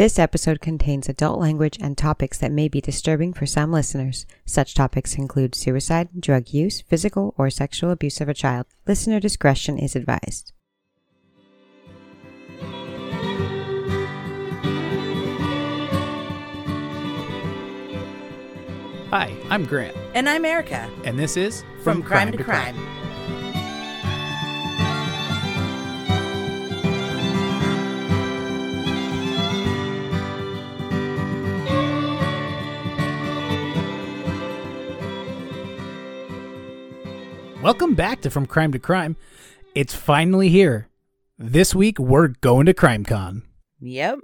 [0.00, 4.24] This episode contains adult language and topics that may be disturbing for some listeners.
[4.46, 8.64] Such topics include suicide, drug use, physical or sexual abuse of a child.
[8.86, 10.54] Listener discretion is advised.
[19.10, 22.99] Hi, I'm Grant, And I'm Erica and this is from, Crime, to Crime.
[37.62, 39.16] Welcome back to From Crime to Crime.
[39.74, 40.88] It's finally here.
[41.38, 43.42] This week we're going to CrimeCon.
[43.80, 44.18] Yep.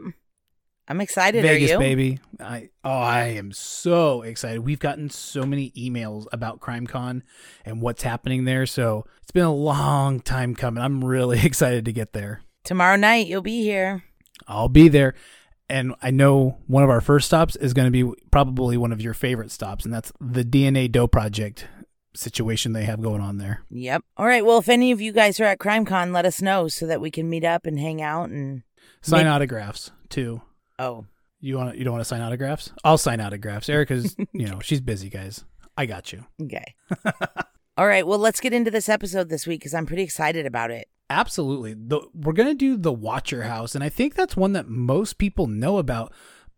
[0.88, 1.42] I'm excited.
[1.42, 1.78] Vegas, Are you?
[1.78, 2.18] baby.
[2.40, 4.60] I oh, I am so excited.
[4.60, 7.22] We've gotten so many emails about CrimeCon
[7.66, 10.82] and what's happening there, so it's been a long time coming.
[10.82, 12.40] I'm really excited to get there.
[12.64, 14.02] Tomorrow night you'll be here.
[14.48, 15.14] I'll be there.
[15.68, 19.02] And I know one of our first stops is going to be probably one of
[19.02, 21.66] your favorite stops, and that's the DNA Doe Project
[22.16, 23.62] situation they have going on there.
[23.70, 24.02] Yep.
[24.16, 24.44] All right.
[24.44, 27.10] Well, if any of you guys are at CrimeCon, let us know so that we
[27.10, 28.62] can meet up and hang out and
[29.02, 30.40] Sign Maybe- autographs too.
[30.78, 31.06] oh,
[31.40, 32.72] You want you don't want to sign autographs?
[32.84, 33.68] I'll sign autographs.
[33.68, 35.44] Erica's, you know, she's busy, guys.
[35.76, 36.24] I got you.
[36.42, 36.74] okay.
[37.76, 38.06] All right.
[38.06, 40.88] Well, let's get into this episode this week because I'm pretty excited about it.
[41.10, 41.74] Absolutely.
[41.74, 45.46] The, we're gonna do the Watcher House, and I think that's one that most people
[45.46, 46.12] know about,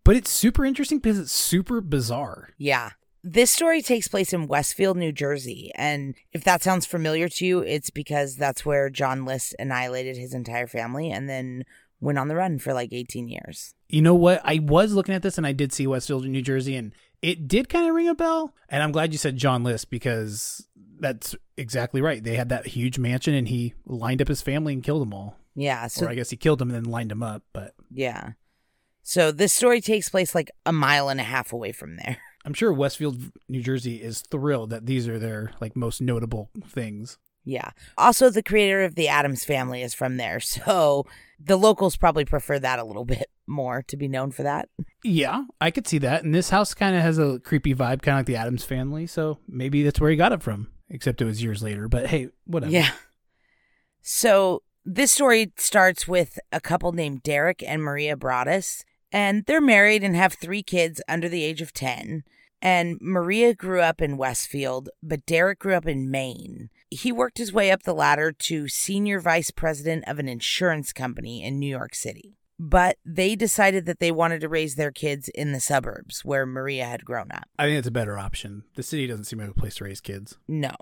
[0.05, 2.51] but it's super interesting because it's super bizarre.
[2.57, 2.91] Yeah.
[3.25, 5.73] This story takes place in Westfield, New Jersey.
[5.75, 10.35] And if that sounds familiar to you, it's because that's where John List annihilated his
[10.35, 11.65] entire family and then
[12.01, 13.75] went on the run for like 18 years.
[13.89, 14.41] You know what?
[14.45, 17.69] I was looking at this, and I did see Westfield, New Jersey, and it did
[17.69, 18.55] kind of ring a bell.
[18.69, 20.67] And I'm glad you said John List because
[21.01, 22.23] that's exactly right.
[22.23, 25.37] They had that huge mansion, and he lined up his family and killed them all.
[25.55, 25.89] Yeah.
[25.89, 27.75] So or I guess he killed them and then lined them up, but.
[27.91, 28.33] Yeah.
[29.03, 32.19] So this story takes place like a mile and a half away from there.
[32.49, 37.19] I'm sure Westfield, New Jersey is thrilled that these are their like most notable things.
[37.45, 37.73] Yeah.
[37.99, 40.41] Also, the creator of the Addams family is from there.
[40.49, 41.05] So
[41.39, 44.71] the locals probably prefer that a little bit more to be known for that.
[45.05, 46.25] Yeah, I could see that.
[46.25, 49.07] And this house kind of has a creepy vibe, kind of like the Addams family.
[49.07, 50.69] So maybe that's where he got it from.
[50.89, 51.87] Except it was years later.
[51.87, 52.73] But hey, whatever.
[52.73, 52.93] Yeah.
[54.01, 60.03] So this story starts with a couple named Derek and Maria Broaddus, and they're married
[60.03, 62.25] and have three kids under the age of 10.
[62.61, 66.71] And Maria grew up in Westfield, but Derek grew up in Maine.
[66.91, 71.45] He worked his way up the ladder to senior vice president of an insurance company
[71.45, 72.35] in New York City.
[72.59, 76.87] But they decided that they wanted to raise their kids in the suburbs where Maria
[76.87, 77.49] had grown up.
[77.57, 78.65] I think it's a better option.
[78.75, 80.37] The city doesn't seem like a place to raise kids.
[80.49, 80.75] No.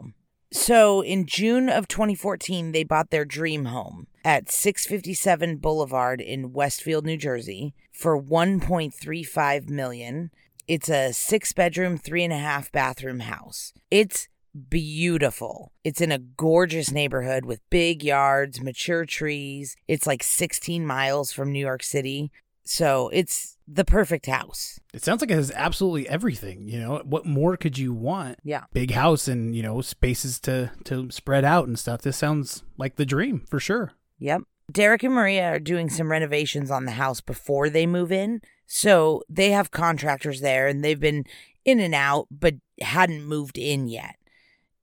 [0.53, 7.05] So in June of 2014, they bought their dream home at 657 Boulevard in Westfield,
[7.05, 10.31] New Jersey for 1.35 million.
[10.69, 13.73] It's a six bedroom, three and a half bathroom house.
[13.91, 14.29] It's
[14.69, 15.73] beautiful.
[15.85, 19.77] It's in a gorgeous neighborhood with big yards, mature trees.
[19.87, 22.31] It's like 16 miles from New York City.
[22.65, 24.81] So it's the perfect house.
[24.93, 26.69] It sounds like it has absolutely everything.
[26.69, 28.39] You know, what more could you want?
[28.43, 28.65] Yeah.
[28.73, 32.03] Big house and you know spaces to to spread out and stuff.
[32.03, 33.93] This sounds like the dream for sure.
[34.19, 34.43] Yep.
[34.73, 38.41] Derek and Maria are doing some renovations on the house before they move in.
[38.67, 41.25] So they have contractors there and they've been
[41.65, 44.17] in and out, but hadn't moved in yet.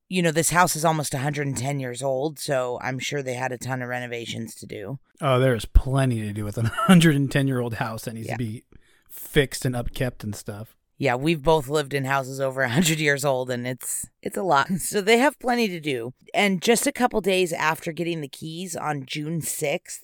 [0.08, 3.58] You know, this house is almost 110 years old, so I'm sure they had a
[3.58, 4.98] ton of renovations to do.
[5.20, 8.34] Oh, there is plenty to do with an 110 year old house that needs Yeah.
[8.34, 8.64] to be
[9.10, 10.76] fixed and upkept and stuff.
[10.98, 14.68] Yeah, we've both lived in houses over 100 years old and it's it's a lot.
[14.78, 16.12] So they have plenty to do.
[16.32, 20.03] And just a couple days after getting the keys on June 6th,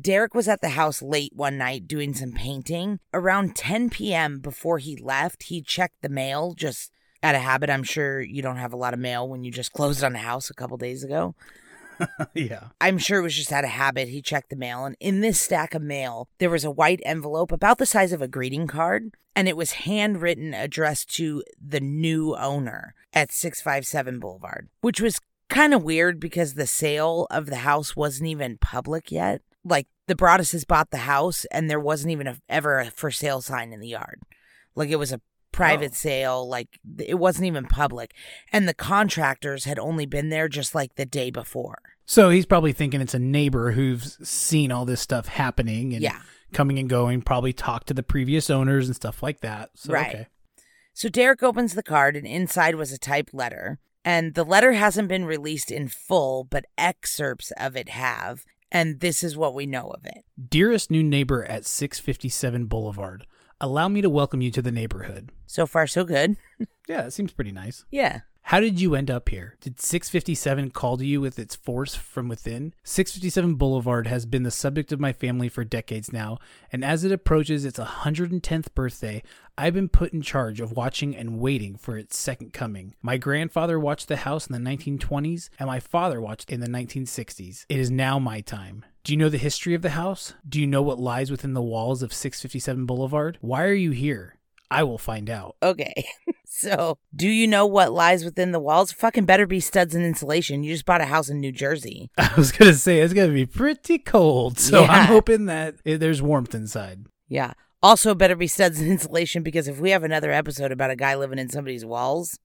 [0.00, 3.00] Derek was at the house late one night doing some painting.
[3.14, 4.40] Around 10 p.m.
[4.40, 6.92] before he left, he checked the mail just
[7.22, 7.70] out of habit.
[7.70, 10.18] I'm sure you don't have a lot of mail when you just closed on the
[10.18, 11.34] house a couple days ago.
[12.34, 12.68] yeah.
[12.80, 14.08] I'm sure it was just out of habit.
[14.08, 17.52] He checked the mail, and in this stack of mail, there was a white envelope
[17.52, 22.36] about the size of a greeting card, and it was handwritten addressed to the new
[22.36, 27.96] owner at 657 Boulevard, which was kind of weird because the sale of the house
[27.96, 29.42] wasn't even public yet.
[29.68, 33.40] Like the Broadduses bought the house, and there wasn't even a, ever a for sale
[33.40, 34.20] sign in the yard.
[34.74, 35.20] Like it was a
[35.52, 35.94] private Oh.
[35.96, 38.12] sale, like it wasn't even public.
[38.52, 41.78] And the contractors had only been there just like the day before.
[42.04, 46.20] So he's probably thinking it's a neighbor who's seen all this stuff happening and Yeah.
[46.52, 49.70] coming and going, probably talked to the previous owners and stuff like that.
[49.74, 50.14] So, Right.
[50.14, 50.26] okay.
[50.92, 53.78] So Derek opens the card, and inside was a typed letter.
[54.04, 58.44] And the letter hasn't been released in full, but excerpts of it have.
[58.70, 60.24] And this is what we know of it.
[60.50, 63.26] Dearest new neighbor at 657 Boulevard,
[63.60, 65.30] allow me to welcome you to the neighborhood.
[65.46, 66.36] So far, so good.
[66.88, 67.84] Yeah, it seems pretty nice.
[67.90, 68.20] Yeah.
[68.50, 69.56] How did you end up here?
[69.60, 72.74] Did 657 call to you with its force from within?
[72.84, 76.38] 657 Boulevard has been the subject of my family for decades now,
[76.70, 79.20] and as it approaches its 110th birthday,
[79.58, 82.94] I've been put in charge of watching and waiting for its second coming.
[83.02, 87.66] My grandfather watched the house in the 1920s, and my father watched in the 1960s.
[87.68, 88.84] It is now my time.
[89.02, 90.34] Do you know the history of the house?
[90.48, 93.38] Do you know what lies within the walls of 657 Boulevard?
[93.40, 94.36] Why are you here?
[94.70, 95.56] I will find out.
[95.62, 95.92] Okay.
[96.46, 98.92] so, do you know what lies within the walls?
[98.92, 100.62] Fucking better be studs and insulation.
[100.64, 102.10] You just bought a house in New Jersey.
[102.18, 104.90] I was gonna say it's gonna be pretty cold, so Yeah.
[104.90, 107.06] I'm hoping that there's warmth inside.
[107.28, 107.52] Yeah.
[107.82, 111.14] Also, better be studs and insulation because if we have another episode about a guy
[111.14, 112.38] living in somebody's walls,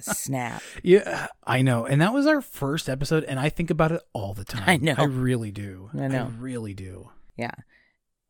[0.00, 0.62] snap.
[0.82, 4.34] yeah, I know, and that was our first episode, and I think about it all
[4.34, 4.64] the time.
[4.66, 4.94] I know.
[4.98, 5.90] I really do.
[5.98, 6.32] I know.
[6.38, 7.10] really do.
[7.36, 7.52] Yeah.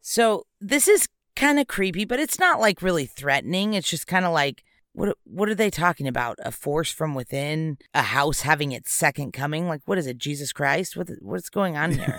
[0.00, 3.75] So this is kind of creepy, but it's not like really threatening.
[3.75, 6.38] It's just kind of like what what are they talking about?
[6.44, 9.69] A force from within, a house having its second coming?
[9.69, 10.19] Like what is it?
[10.19, 10.96] Jesus Christ?
[10.96, 12.19] What what's going on here?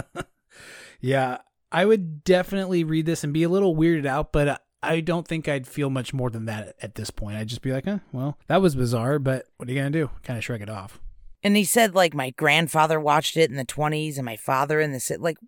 [1.00, 1.38] yeah,
[1.70, 5.48] I would definitely read this and be a little weirded out, but I don't think
[5.48, 7.36] I'd feel much more than that at this point.
[7.36, 10.10] I'd just be like, eh, well, that was bizarre, but what are you gonna do?
[10.24, 11.00] Kind of shrug it off.
[11.44, 14.92] and he said like my grandfather watched it in the 20s and my father in
[14.92, 15.38] the like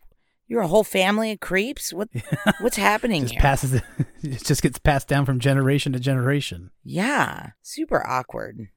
[0.46, 1.92] you're a whole family of creeps?
[1.92, 2.08] What
[2.60, 3.40] what's happening just here?
[3.40, 3.74] passes
[4.22, 6.70] it just gets passed down from generation to generation.
[6.82, 8.68] yeah, super awkward.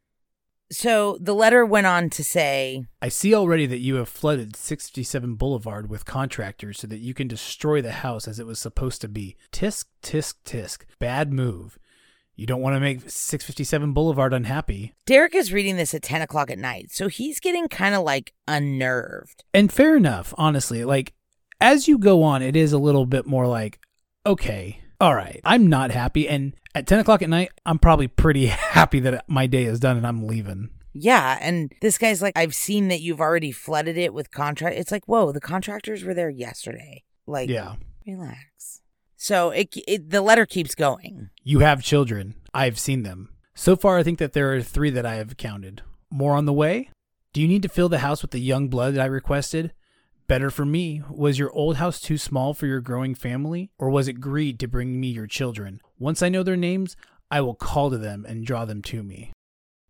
[0.69, 5.35] So the letter went on to say, I see already that you have flooded 67
[5.35, 9.07] Boulevard with contractors so that you can destroy the house as it was supposed to
[9.07, 9.37] be.
[9.53, 10.83] Tisk, tisk, tisk.
[10.99, 11.79] Bad move.
[12.35, 14.93] You don't want to make 657 Boulevard unhappy.
[15.05, 18.33] Derek is reading this at 10 o'clock at night, so he's getting kind of like
[18.47, 19.45] unnerved.
[19.53, 20.83] And fair enough, honestly.
[20.83, 21.13] Like,
[21.59, 23.79] as you go on, it is a little bit more like,
[24.25, 26.27] okay, all right, I'm not happy.
[26.27, 29.97] And at 10 o'clock at night, I'm probably pretty happy that my day is done
[29.97, 30.69] and I'm leaving.
[30.93, 34.77] Yeah, and this guy's like, I've seen that you've already flooded it with contract.
[34.77, 37.03] It's like, whoa, the contractors were there yesterday.
[37.27, 37.75] Like, Yeah.
[38.05, 38.81] relax.
[39.15, 41.29] So it, it the letter keeps going.
[41.43, 42.35] You have children.
[42.53, 43.29] I've seen them.
[43.55, 45.81] So far, I think that there are three that I have counted.
[46.11, 46.89] More on the way?
[47.33, 49.73] Do you need to fill the house with the young blood that I requested?
[50.27, 51.01] Better for me.
[51.09, 53.71] Was your old house too small for your growing family?
[53.77, 55.79] Or was it greed to bring me your children?
[55.97, 56.97] Once I know their names,
[57.31, 59.31] I will call to them and draw them to me.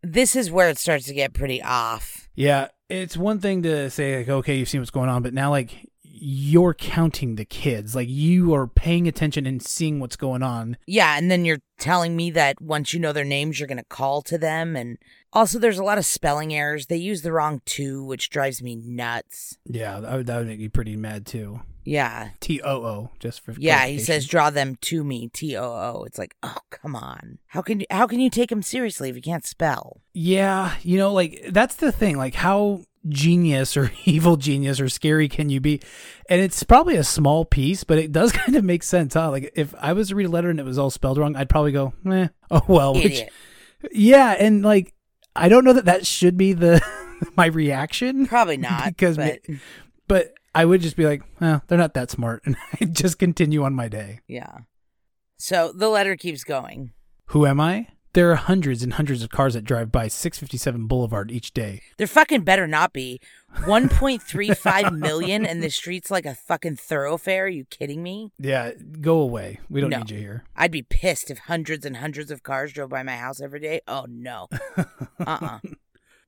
[0.04, 2.30] This is where it starts to get pretty off.
[2.36, 5.50] Yeah, it's one thing to say, like, okay, you've seen what's going on, but now,
[5.50, 5.90] like,
[6.20, 7.96] you're counting the kids.
[7.96, 10.78] Like, you are paying attention and seeing what's going on.
[10.86, 13.84] Yeah, and then you're telling me that once you know their names, you're going to
[13.84, 14.76] call to them.
[14.76, 14.98] And
[15.34, 16.88] also, there's a lot of spelling errors.
[16.88, 19.58] They use the wrong two, which drives me nuts.
[19.66, 21.62] Yeah, that would, that would make me pretty mad, too.
[21.88, 22.32] Yeah.
[22.42, 26.04] T O O, just for Yeah, he says draw them to me, T O O.
[26.04, 27.38] It's like, oh, come on.
[27.48, 30.02] How can you how can you take him seriously if you can't spell?
[30.14, 32.18] Yeah, you know, like that's the thing.
[32.18, 35.82] Like, how genius or evil genius or scary can you be?
[36.30, 39.32] And it's probably a small piece, but it does kind of make sense, huh?
[39.32, 41.50] Like, if I was to read a letter and it was all spelled wrong, I'd
[41.50, 42.94] probably go, eh, oh well.
[42.94, 43.24] Which,
[43.92, 44.94] yeah, and like,
[45.36, 46.82] I don't know that that should be the
[47.36, 48.86] my reaction, Probably not.
[48.86, 49.40] Because but,
[50.08, 53.64] but I would just be like, well, they're not that smart, and I just continue
[53.64, 54.22] on my day.
[54.28, 54.60] yeah.
[55.40, 56.94] So the letter keeps going.
[57.28, 57.90] Who am I?
[58.18, 61.84] There are hundreds and hundreds of cars that drive by 657 Boulevard each day.
[61.98, 63.22] There fucking better not be.
[63.58, 67.46] 1.35 million and the street's like a fucking thoroughfare.
[67.46, 68.32] Are you kidding me?
[68.40, 68.72] Yeah,
[69.02, 69.60] go away.
[69.70, 70.00] We don't No.
[70.00, 70.46] need you here.
[70.56, 73.82] I'd be pissed if hundreds and hundreds of cars drove by my house every day.
[73.88, 74.48] Oh no.
[75.20, 75.60] Uh-uh.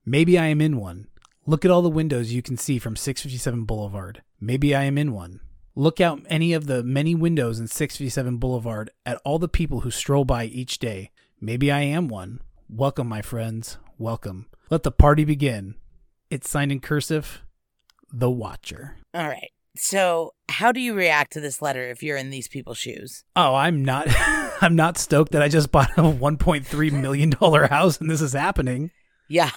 [0.06, 1.08] Maybe I am in one.
[1.44, 4.22] Look at all the windows you can see from 657 Boulevard.
[4.40, 5.40] Maybe I am in one.
[5.74, 9.90] Look out any of the many windows in 657 Boulevard at all the people who
[9.90, 11.10] stroll by each day.
[11.42, 12.40] Maybe I am one.
[12.68, 13.78] Welcome, my friends.
[13.96, 14.46] Welcome.
[14.68, 15.74] Let the party begin.
[16.28, 17.42] It's signed in cursive,
[18.12, 18.96] The Watcher.
[19.14, 19.50] All right.
[19.74, 23.24] So, how do you react to this letter if you're in these people's shoes?
[23.36, 24.06] Oh, I'm not
[24.62, 28.34] I'm not stoked that I just bought a 1.3 million dollar house and this is
[28.34, 28.90] happening.
[29.28, 29.50] Yeah,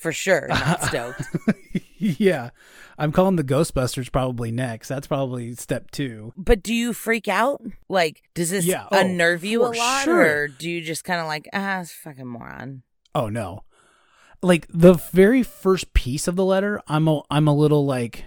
[0.00, 0.48] for sure.
[0.48, 1.22] Not stoked.
[2.18, 2.50] yeah.
[2.96, 4.88] I'm calling the Ghostbusters probably next.
[4.88, 6.32] That's probably step 2.
[6.36, 7.62] But do you freak out?
[7.88, 10.04] Like, does this Yeah, oh, unnerve you a lot?
[10.04, 10.20] sure.
[10.42, 12.82] Or do you just kind of like, ah, it's fucking moron?
[13.14, 13.64] Oh no.
[14.42, 18.24] Like the very first piece of the letter, I'm a, I'm a little like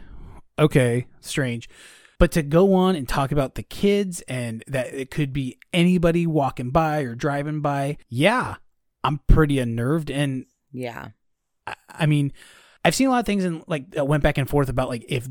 [0.59, 1.69] okay, strange.
[2.19, 6.27] But to go on and talk about the kids and that it could be anybody
[6.27, 8.55] walking by or driving by, yeah,
[9.03, 11.09] I'm pretty unnerved and Yeah.
[11.65, 12.31] I- I mean,
[12.83, 15.05] I've seen a lot of things and like that went back and forth about like
[15.07, 15.27] if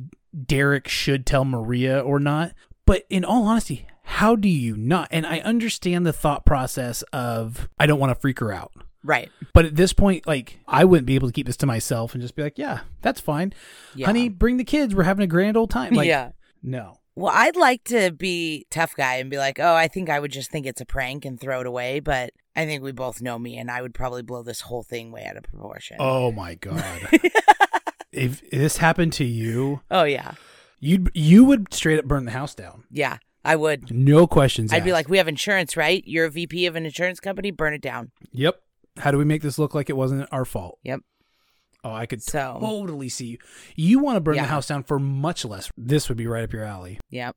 [0.47, 2.53] Derek should tell Maria or not.
[2.87, 5.09] But in all honesty, how do you not?
[5.11, 8.73] And I understand the thought process of I don't want to freak her out.
[9.03, 9.31] Right.
[9.55, 12.23] But at this point, like I wouldn't be able to keep this to myself and
[12.23, 13.53] just be like, yeah, that's fine.
[13.95, 14.07] Yeah.
[14.07, 14.95] Honey, bring the kids.
[14.95, 15.95] We're having a grand old time.
[15.95, 16.33] Like, yeah.
[16.63, 16.97] no.
[17.17, 20.31] Well, I'd like to be tough guy and be like, "Oh, I think I would
[20.31, 23.39] just think it's a prank and throw it away." But I think we both know
[23.39, 25.97] me, and I would probably blow this whole thing way out of proportion.
[26.01, 27.09] Oh my god.
[28.13, 30.33] if this happened to you, Oh, yeah,
[30.79, 32.85] you'd you would straight up burn the house down.
[32.91, 33.91] yeah, I would.
[33.95, 34.73] No questions.
[34.73, 36.03] I'd be like, "We have insurance, right?
[36.07, 37.51] You're a VP of an insurance company.
[37.51, 38.61] Burn it down." "Yep.
[38.99, 41.01] How do we make this look like it wasn't our fault?" Yep.
[41.83, 43.39] Oh, I could So- totally see you.
[43.75, 44.43] You want to burn Yeah.
[44.43, 45.71] the house down for much less.
[45.79, 46.99] This would be right up your alley.
[47.09, 47.37] Yep.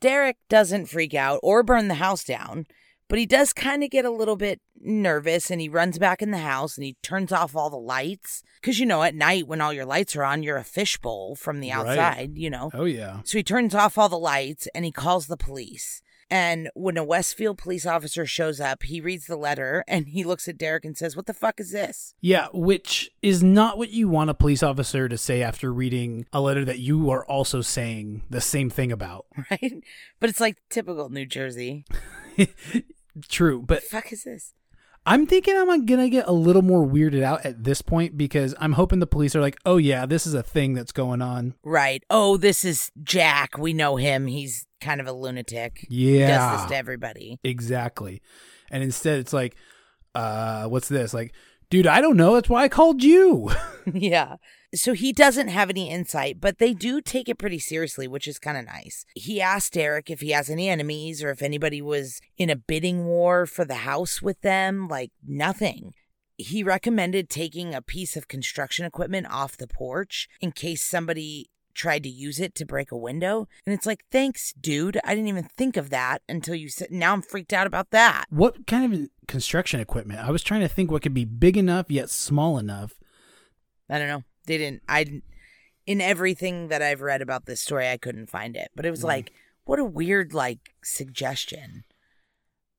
[0.00, 2.66] Derek doesn't freak out or burn the house down,
[3.12, 6.30] but he does kind of get a little bit nervous and he runs back in
[6.30, 8.42] the house and he turns off all the lights.
[8.58, 11.60] Because, you know, at night when all your lights are on, you're a fishbowl from
[11.60, 11.76] the Right.
[11.76, 12.70] outside, you know.
[12.72, 13.20] Oh yeah.
[13.24, 16.00] So he turns off all the lights and he calls the police.
[16.30, 20.48] And when a Westfield police officer shows up, he reads the letter and he looks
[20.48, 22.14] at Derek and says, What the fuck is this?
[22.22, 26.40] Yeah, which is not what you want a police officer to say after reading a
[26.40, 29.26] letter that you are also saying the same thing about.
[29.50, 29.84] Right?
[30.18, 31.84] But it's like typical New Jersey.
[33.28, 34.54] True, but fuck is this?
[35.04, 38.74] I'm thinking I'm gonna get a little more weirded out at this point because I'm
[38.74, 41.54] hoping the police are like, oh yeah, this is a thing that's going on.
[41.64, 42.04] Right.
[42.08, 43.58] Oh, this is Jack.
[43.58, 44.28] We know him.
[44.28, 45.86] He's kind of a lunatic.
[45.90, 47.40] Yeah, Does this to everybody.
[47.42, 48.22] exactly.
[48.70, 49.56] And instead, it's like,
[50.14, 51.12] uh, what's this?
[51.12, 51.34] Like,
[51.72, 52.34] dude, I don't know.
[52.34, 53.50] That's why I called you.
[53.94, 54.36] yeah.
[54.74, 58.38] So he doesn't have any insight, but they do take it pretty seriously, which is
[58.38, 59.06] kind of nice.
[59.14, 63.06] He asked Eric if he has any enemies or if anybody was in a bidding
[63.06, 64.86] war for the house with them.
[64.86, 65.94] Like, nothing.
[66.36, 72.02] He recommended taking a piece of construction equipment off the porch in case somebody tried
[72.02, 73.48] to use it to break a window.
[73.66, 74.98] And it's like, thanks, dude.
[75.04, 78.26] I didn't even think of that until you said, now I'm freaked out about that.
[78.30, 80.20] what kind of construction equipment?
[80.20, 82.94] I was trying to think what could be big enough yet small enough.
[83.90, 84.24] I don't know.
[84.46, 84.82] They didn't.
[84.88, 85.24] I didn't-
[85.86, 88.70] in everything that I've read about this story, I couldn't find it.
[88.76, 89.08] But it was Mm.
[89.08, 89.32] like,
[89.64, 91.84] what a weird like suggestion.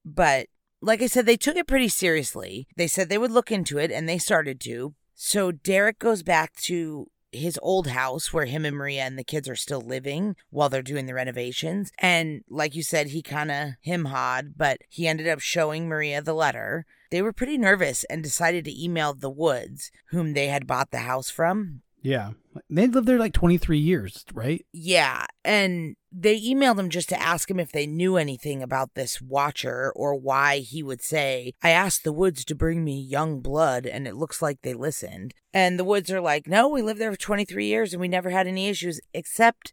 [0.06, 0.48] But
[0.82, 2.68] like I said, they took it pretty seriously.
[2.76, 4.96] They said they would look into it, and they started to.
[5.16, 9.50] So Derek goes back to his old house where him and Maria and the kids
[9.50, 11.92] are still living while they're doing the renovations.
[12.00, 16.22] And like you said, he kind of him hawed, but he ended up showing Maria
[16.22, 16.86] the letter.
[17.12, 21.00] They were pretty nervous and decided to email the Woods, whom they had bought the
[21.00, 21.82] house from.
[22.03, 22.31] Yeah,
[22.69, 24.63] they lived there like 23 years, right?
[24.74, 29.22] Yeah, and they emailed him just to ask him if they knew anything about this
[29.22, 33.86] watcher or why he would say, I asked the Woods to bring me young blood,
[33.86, 35.33] and it looks like they listened.
[35.53, 38.31] And the Woods are like, No, we lived there for 23 years and we never
[38.31, 39.72] had any issues, except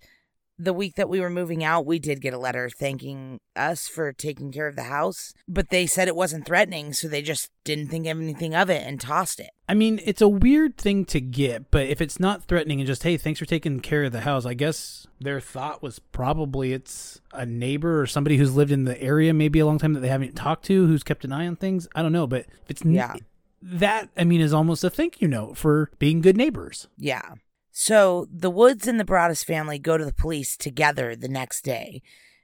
[0.62, 4.12] the week that we were moving out, we did get a letter thanking us for
[4.12, 7.88] taking care of the house, but they said it wasn't threatening, so they just didn't
[7.88, 9.50] think of anything of it and tossed it.
[9.69, 13.02] I mean, it's a weird thing to get, but if it's not threatening and just,
[13.05, 17.21] hey, thanks for taking care of the house, I guess their thought was probably it's
[17.33, 20.09] a neighbor or somebody who's lived in the area maybe a long time that they
[20.09, 21.88] haven't talked to, who's kept an eye on things.
[21.95, 23.14] I don't know, but if it's n- Yeah.
[23.62, 26.88] that, I mean, is almost a thank you note for being good neighbors.
[26.99, 27.35] Yeah.
[27.73, 32.03] So the Woods and the Broaddus family go to the police together the next day,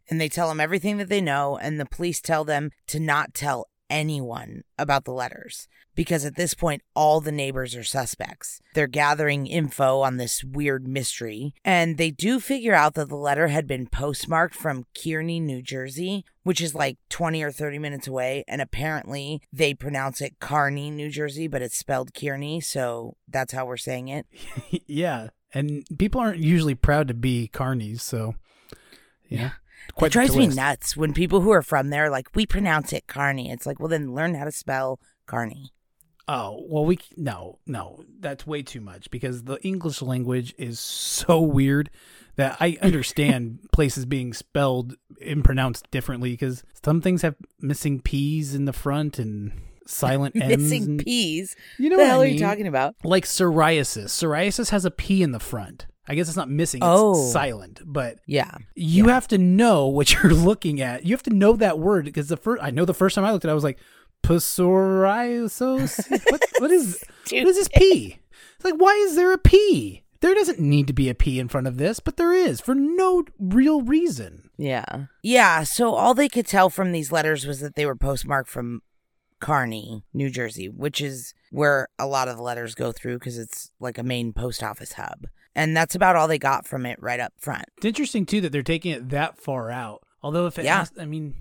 [0.09, 3.35] and they tell them everything that they know, and the police tell them to not
[3.35, 8.61] tell anyone about the letters because at this point all the neighbors are suspects.
[8.75, 13.49] They're gathering info on this weird mystery, and they do figure out that the letter
[13.49, 18.45] had been postmarked from Kearny, New Jersey, which is like 20 or 30 minutes away,
[18.47, 23.67] and apparently they pronounce it Kearney, New Jersey, but it's spelled Kearny, so that's how
[23.67, 24.27] we're saying it.
[24.87, 25.29] yeah.
[25.55, 28.35] And people aren't usually proud to be carnies, so
[29.29, 29.41] yeah.
[29.41, 29.51] Yeah.
[29.95, 32.47] Quite it drives the me nuts when people who are from there are like we
[32.47, 33.51] pronounce it Carney.
[33.51, 35.73] It's like, well, then learn how to spell Carney.
[36.29, 41.41] Oh, well, we no, no, that's way too much because the English language is so
[41.41, 41.89] weird
[42.35, 48.55] that I understand places being spelled and pronounced differently because some things have missing P's
[48.55, 49.53] in the front and
[49.87, 50.63] silent M's.
[50.63, 51.55] Missing P's.
[51.79, 52.97] You know what the what hell I are you talking about?
[53.05, 54.07] Like psoriasis.
[54.07, 55.87] Psoriasis has a P in the front.
[56.09, 57.31] I guess it's not missing, it's Oh.
[57.31, 58.53] silent, but Yeah.
[58.75, 61.05] you have to know what you're looking at.
[61.05, 63.33] You have to know that word because the first I know the first time I
[63.33, 63.79] looked at it, I was like,
[64.23, 66.11] psoriasis.
[66.31, 68.19] what, what is what is this P?
[68.57, 70.03] It's like why is there a P?
[70.21, 72.75] There doesn't need to be a P in front of this, but there is for
[72.75, 74.51] no real reason.
[74.57, 75.07] Yeah.
[75.23, 75.63] Yeah.
[75.65, 78.81] So all they could tell from these letters was that they were postmarked from
[79.43, 83.71] Kearny, New Jersey, which is where a lot of the letters go through because it's
[83.79, 85.27] like a main post office hub.
[85.57, 87.65] And that's about all they got from it right up front.
[87.79, 90.03] It's interesting too that they're taking it that far out.
[90.23, 90.81] Although if it Yeah.
[90.81, 91.35] has, I mean,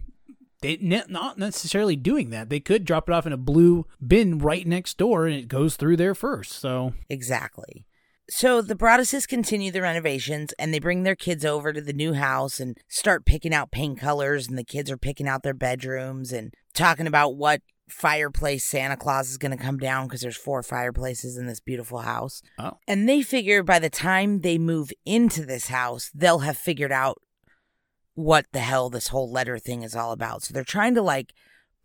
[0.61, 2.49] they not necessarily doing that.
[2.49, 5.75] They could drop it off in a blue bin right next door, and it goes
[5.75, 6.53] through there first.
[6.53, 7.85] So Exactly.
[8.27, 12.13] So the Broadduses continue the renovations and they bring their kids over to the new
[12.13, 14.47] house and start picking out paint colors.
[14.47, 19.29] And the kids are picking out their bedrooms and talking about what fireplace Santa Claus
[19.29, 22.41] is going to come down because there's four fireplaces in this beautiful house.
[22.57, 22.77] Oh.
[22.87, 27.21] And they figure by the time they move into this house, they'll have figured out
[28.15, 30.43] what the hell this whole letter thing is all about.
[30.43, 31.33] So they're trying to like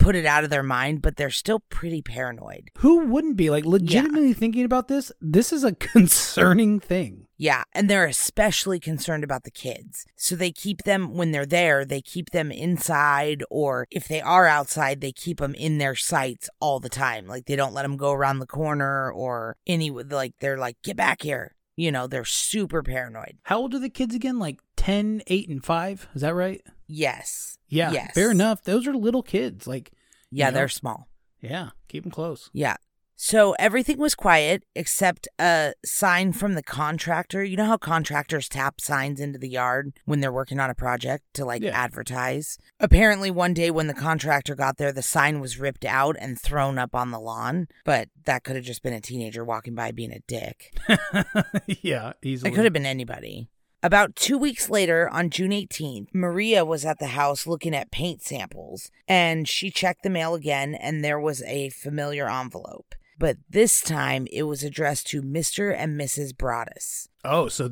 [0.01, 2.71] put it out of their mind, but they're still pretty paranoid.
[2.79, 5.13] who wouldn't be like legitimately thinking about this?
[5.21, 7.27] This is a concerning thing.
[7.37, 10.07] Yeah, and they're especially concerned about the kids.
[10.17, 14.47] So they keep them when they're there, they keep them inside or if they are
[14.47, 17.27] outside, they keep them in their sights all the time.
[17.27, 20.97] Like they don't let them go around the corner or any like they're like get
[20.97, 21.55] back here.
[21.77, 23.39] You know, they're super paranoid.
[23.45, 24.39] How old are the kids again?
[24.39, 26.09] Like 10, 8, and 5?
[26.15, 26.61] Is that right?
[26.93, 27.59] Yes.
[27.69, 28.13] Yeah, Yes.
[28.15, 28.65] fair enough.
[28.65, 29.67] Those are little kids.
[29.67, 29.93] Like,
[30.31, 30.59] Yeah, you know?
[30.59, 31.09] they're small.
[31.41, 32.51] yeah, keep them close.
[32.53, 32.77] Yeah.
[33.23, 37.45] So everything was quiet except a sign from the contractor.
[37.45, 41.25] You know how contractors tap signs into the yard when they're working on a project
[41.35, 41.79] to like Yeah.
[41.79, 42.57] advertise?
[42.81, 46.79] Apparently, one day when the contractor got there, the sign was ripped out and thrown
[46.79, 50.13] up on the lawn, but that could have just been a teenager walking by being
[50.13, 50.75] a dick.
[51.83, 52.51] yeah, easily.
[52.51, 53.49] It could have been anybody.
[53.83, 58.23] About two weeks later, on June 18th, Maria was at the house looking at paint
[58.23, 62.95] samples, and she checked the mail again, and there was a familiar envelope.
[63.19, 65.75] But this time, it was addressed to Mr.
[65.77, 66.33] and Mrs.
[66.35, 67.09] Broaddus.
[67.25, 67.71] Oh, so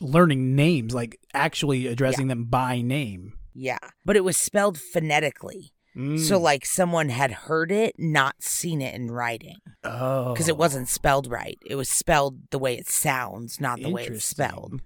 [0.00, 3.34] learning names, like actually addressing them by name.
[3.54, 5.72] Yeah, but it was spelled phonetically.
[5.94, 6.40] So, Mm.
[6.40, 9.56] like, someone had heard it, not seen it in writing.
[9.82, 11.58] oh, Because it wasn't spelled right.
[11.66, 14.80] It was spelled the way it sounds, not the way it's spelled.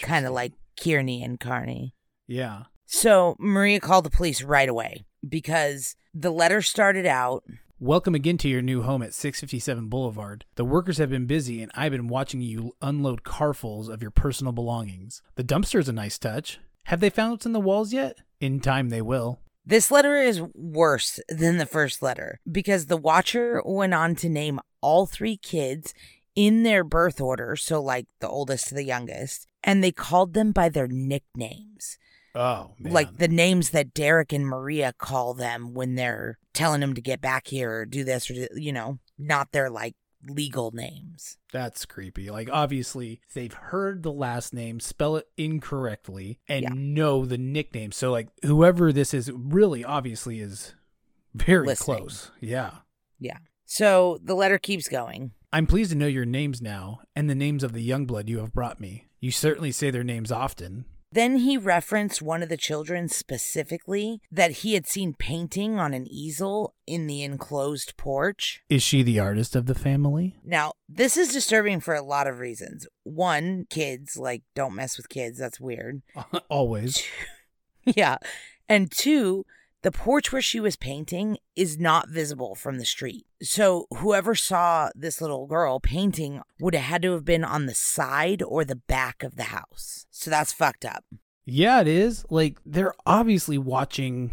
[0.00, 1.94] Kind of like Kearny and Carney.
[2.26, 2.64] yeah.
[2.88, 7.42] So Maria called the police right away because the letter started out.
[7.80, 10.44] Welcome again to your new home at 657 Boulevard.
[10.54, 14.52] The workers have been busy, and I've been watching you unload carfuls of your personal
[14.52, 15.20] belongings.
[15.34, 16.60] The dumpster is a nice touch.
[16.84, 18.18] Have they found what's in the walls yet?
[18.40, 19.40] In time, they will.
[19.66, 24.60] This letter is worse than the first letter because the watcher went on to name
[24.80, 25.92] all three kids
[26.36, 30.52] in their birth order, so like the oldest to the youngest, and they called them
[30.52, 31.98] by their nicknames.
[32.34, 32.92] Oh, man.
[32.92, 37.20] Like the names that Derek and Maria call them when they're telling them to get
[37.22, 39.94] back here or do this or, you know, not their like
[40.28, 41.38] legal names.
[41.52, 42.30] That's creepy.
[42.30, 46.68] Like, obviously, they've heard the last name, spell it incorrectly, and Yeah.
[46.74, 47.92] know the nickname.
[47.92, 50.74] So, like, whoever this is really obviously is
[51.32, 51.98] very Listening.
[51.98, 52.30] close.
[52.40, 52.78] Yeah.
[53.18, 53.38] Yeah.
[53.64, 55.30] So the letter keeps going.
[55.52, 58.38] I'm pleased to know your names now and the names of the young blood you
[58.38, 59.06] have brought me.
[59.20, 60.84] You certainly say their names often.
[61.12, 66.06] Then he referenced one of the children specifically that he had seen painting on an
[66.08, 68.60] easel in the enclosed porch.
[68.68, 70.36] Is she the artist of the family?
[70.44, 72.86] Now, this is disturbing for a lot of reasons.
[73.04, 75.38] One, kids, like, don't mess with kids.
[75.38, 76.02] That's weird.
[76.50, 77.02] Always.
[77.84, 78.18] yeah.
[78.68, 79.46] And two,
[79.86, 83.24] the porch where she was painting is not visible from the street.
[83.40, 87.74] So whoever saw this little girl painting would have had to have been on the
[87.74, 90.06] side or the back of the house.
[90.10, 91.04] So that's fucked up.
[91.44, 92.26] Yeah, it is.
[92.28, 94.32] Like, they're obviously watching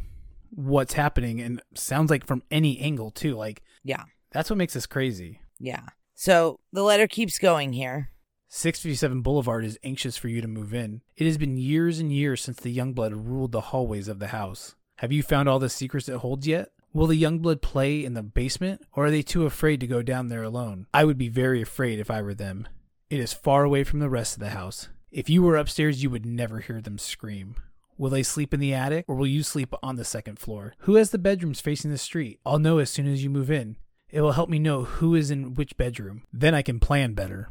[0.49, 3.35] what's happening and sounds like from any angle, too.
[3.35, 4.05] Like, Yeah.
[4.31, 5.39] that's what makes this crazy.
[5.59, 5.83] Yeah.
[6.15, 8.09] So the letter keeps going here.
[8.47, 11.01] 657 Boulevard is anxious for you to move in.
[11.15, 14.73] It has been years and years since the Youngblood ruled the hallways of the house.
[14.97, 16.69] Have you found all the secrets it holds yet?
[16.93, 20.27] Will the Youngblood play in the basement, or are they too afraid to go down
[20.27, 20.85] there alone?
[20.93, 22.67] I would be very afraid if I were them.
[23.09, 24.89] It is far away from the rest of the house.
[25.11, 27.55] If you were upstairs, you would never hear them scream.
[27.97, 30.73] Will they sleep in the attic, or will you sleep on the second floor?
[30.79, 32.39] Who has the bedrooms facing the street?
[32.45, 33.77] I'll know as soon as you move in.
[34.11, 36.23] It will help me know who is in which bedroom.
[36.31, 37.49] Then I can plan better.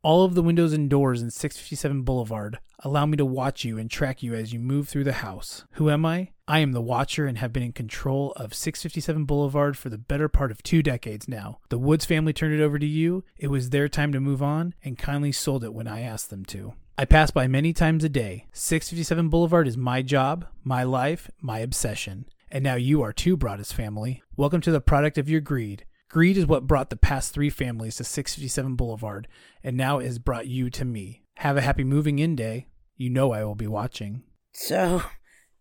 [0.00, 3.90] All of the windows and doors in 657 Boulevard allow me to watch you and
[3.90, 5.64] track you as you move through the house.
[5.72, 6.30] Who am I?
[6.46, 10.28] I am the Watcher and have been in control of 657 Boulevard for the better
[10.28, 11.58] part of two decades now.
[11.68, 13.24] The Woods family turned it over to you.
[13.36, 16.44] It was their time to move on and kindly sold it when I asked them
[16.44, 16.74] to.
[16.96, 18.46] I pass by many times a day.
[18.52, 22.26] 657 Boulevard is my job, my life, my obsession.
[22.52, 24.22] And now you are too, Broaddus family.
[24.36, 25.84] Welcome to the product of your greed.
[26.08, 29.28] Greed is what brought the past three families to 657 Boulevard,
[29.62, 31.22] and now it has brought you to me.
[31.38, 32.68] Have a happy moving in day.
[32.96, 34.22] You know I will be watching.
[34.52, 35.02] So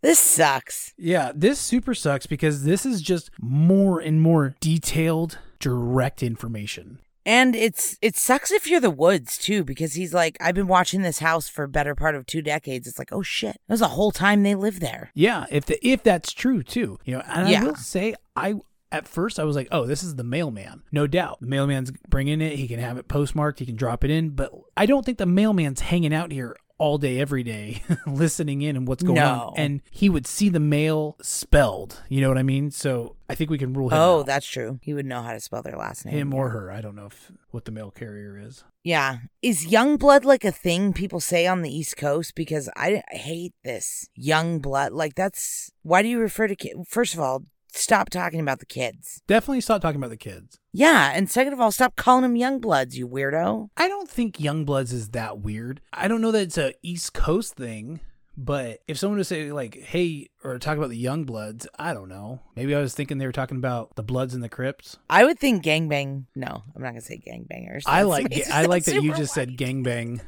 [0.02, 0.94] This sucks.
[0.98, 7.00] Yeah, this super sucks because this is just more and more detailed, direct information.
[7.26, 11.02] And it's it sucks if you're the woods too, because he's like, I've been watching
[11.02, 12.88] this house for a better part of two decades.
[12.88, 15.12] It's like, oh shit, that was the whole time they lived there.
[15.14, 17.64] Yeah, if the if that's true too, you know, and Yeah.
[17.64, 18.56] I will say, I
[18.92, 21.40] at first I was like, oh, this is the mailman, no doubt.
[21.42, 22.56] The mailman's bringing it.
[22.56, 23.60] He can have it postmarked.
[23.60, 24.30] He can drop it in.
[24.32, 28.76] But I don't think the mailman's hanging out here all day, every day, listening in
[28.76, 29.50] and what's going No.
[29.50, 29.54] on.
[29.58, 32.04] And he would see the mail spelled.
[32.08, 32.70] You know what I mean?
[32.70, 34.28] So I think we can rule him Oh, out.
[34.28, 34.80] that's true.
[34.84, 36.14] He would know how to spell their last name.
[36.16, 36.72] him or her.
[36.72, 38.64] I don't know if what the mail carrier is.
[38.84, 39.18] Yeah.
[39.42, 42.36] Is young blood like a thing people say on the East Coast?
[42.36, 44.08] Because I, I hate this.
[44.14, 44.92] Young blood.
[44.94, 45.72] Like, that's.
[45.82, 46.76] Why do you refer to kids?
[46.88, 47.44] First of all,
[47.78, 49.22] stop talking about the kids.
[49.28, 50.60] Definitely stop talking about the kids.
[50.74, 51.12] Yeah.
[51.14, 53.70] And second of all, stop calling them young bloods, you weirdo.
[53.78, 55.82] I don't think Youngbloods is that weird.
[55.94, 58.00] I don't know that it's a East Coast thing,
[58.38, 62.10] but if someone would say like, "Hey," or talk about the Young Bloods, I don't
[62.10, 62.42] know.
[62.56, 64.98] Maybe I was thinking they were talking about the Bloods and the Crips.
[65.10, 66.26] I would think gangbang.
[66.36, 67.84] No, I'm not going to say gangbangers.
[67.88, 69.58] I like makes I like that you just said white.
[69.58, 70.22] gangbang.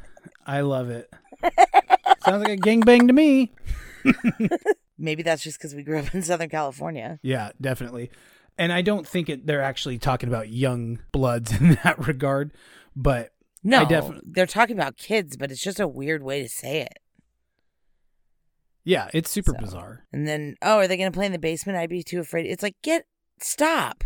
[0.45, 1.13] I love it.
[2.25, 3.51] Sounds like a gangbang to me.
[4.99, 7.19] Maybe that's just because we grew up in Southern California.
[7.23, 8.11] Yeah, definitely.
[8.57, 12.51] And I don't think it, they're actually talking about young bloods in that regard,
[12.95, 13.31] but
[13.63, 13.85] No,
[14.25, 16.97] they're talking about kids, but it's just a weird way to say it.
[18.83, 19.61] yeah, it's super So.
[19.61, 20.05] bizarre.
[20.11, 21.77] And then, oh, are they going to play in the basement?
[21.77, 22.45] I'd be too afraid.
[22.47, 23.05] It's like, get
[23.39, 24.03] stop.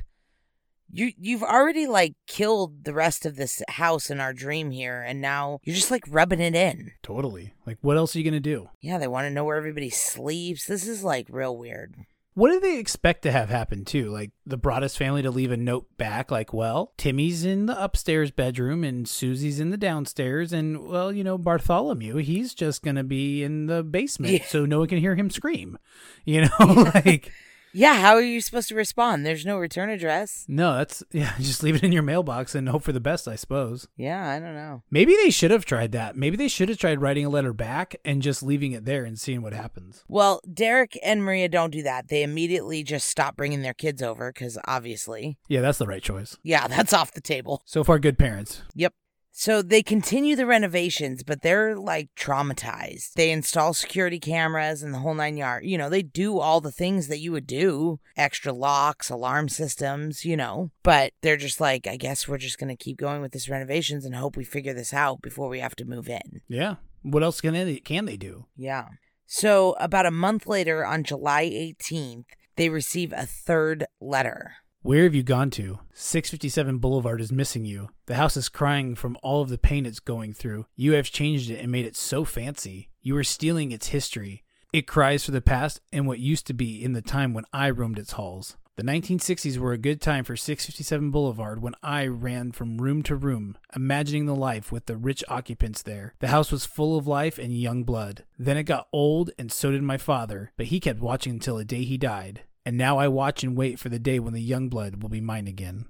[0.94, 5.20] You you've already like killed the rest of this house in our dream here, and
[5.20, 6.92] now you're just like rubbing it in.
[7.02, 7.54] Totally.
[7.66, 8.70] Like, what else are you gonna do?
[8.80, 10.66] Yeah, they want to know where everybody sleeps.
[10.68, 11.96] This is like real weird.
[12.36, 14.10] What do they expect to have happen too?
[14.10, 18.32] Like the Broaddus family to leave a note back, like, well, Timmy's in the upstairs
[18.32, 23.44] bedroom and Susie's in the downstairs, and well, you know, Bartholomew, he's just gonna be
[23.44, 24.46] in the basement Yeah.
[24.46, 25.78] so no one can hear him scream.
[26.26, 27.32] You know, like
[27.74, 29.26] Yeah, how are you supposed to respond?
[29.26, 30.46] There's no return address.
[30.48, 33.36] no, that's yeah, just leave it in your mailbox and hope for the best, I
[33.36, 33.88] suppose.
[33.98, 34.84] Yeah, I don't know.
[34.92, 36.16] Maybe they should have tried that.
[36.16, 39.20] Maybe they should have tried writing a letter back and just leaving it there and
[39.20, 40.04] seeing what happens.
[40.08, 42.08] Well, Derek and Maria don't do that.
[42.10, 46.38] They immediately just stop bringing their kids over because obviously, Yeah, that's the right choice.
[46.44, 47.62] yeah, that's off the table.
[47.66, 48.62] So far, good parents.
[48.76, 48.94] Yep.
[49.36, 53.14] So they continue the renovations, but they're like traumatized.
[53.14, 55.66] They install security cameras and the whole nine yard.
[55.66, 60.24] You know, they do all the things that you would do extra locks, alarm systems,
[60.24, 60.70] you know.
[60.84, 64.06] But they're just like, I guess we're just going to keep going with this renovations
[64.06, 66.42] and hope we figure this out before we have to move in.
[66.48, 66.76] Yeah.
[67.02, 68.46] What else can they can they do?
[68.56, 68.86] Yeah.
[69.26, 74.58] So about a month later, on July 18th, they receive a third letter.
[74.86, 75.80] Where have you gone to?
[75.94, 77.88] 657 Boulevard is missing you.
[78.08, 80.66] The house is crying from all of the pain it's going through.
[80.76, 82.90] You have changed it and made it so fancy.
[83.02, 84.44] You are stealing its history.
[84.74, 87.70] It cries for the past and what used to be in the time when I
[87.70, 88.58] roamed its halls.
[88.76, 93.16] The 1960s were a good time for 657 Boulevard when I ran from room to
[93.16, 96.14] room, imagining the life with the rich occupants there.
[96.20, 98.26] The house was full of life and young blood.
[98.38, 101.64] Then it got old, and so did my father, but he kept watching until the
[101.64, 102.42] day he died.
[102.66, 105.22] And now I watch and wait for the day when the young blood will be
[105.22, 105.86] mine again.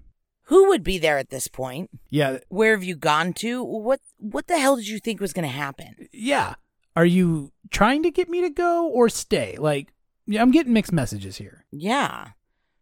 [0.47, 1.89] Who would be there at this point?
[2.09, 3.63] Yeah, Where have you gone to?
[3.63, 6.07] What what the hell did you think was going to happen?
[6.11, 6.55] yeah.
[6.95, 9.55] Are you trying to get me to go or stay?
[9.57, 9.93] Like,
[10.27, 11.65] yeah, I'm getting mixed messages here.
[11.71, 12.27] Yeah.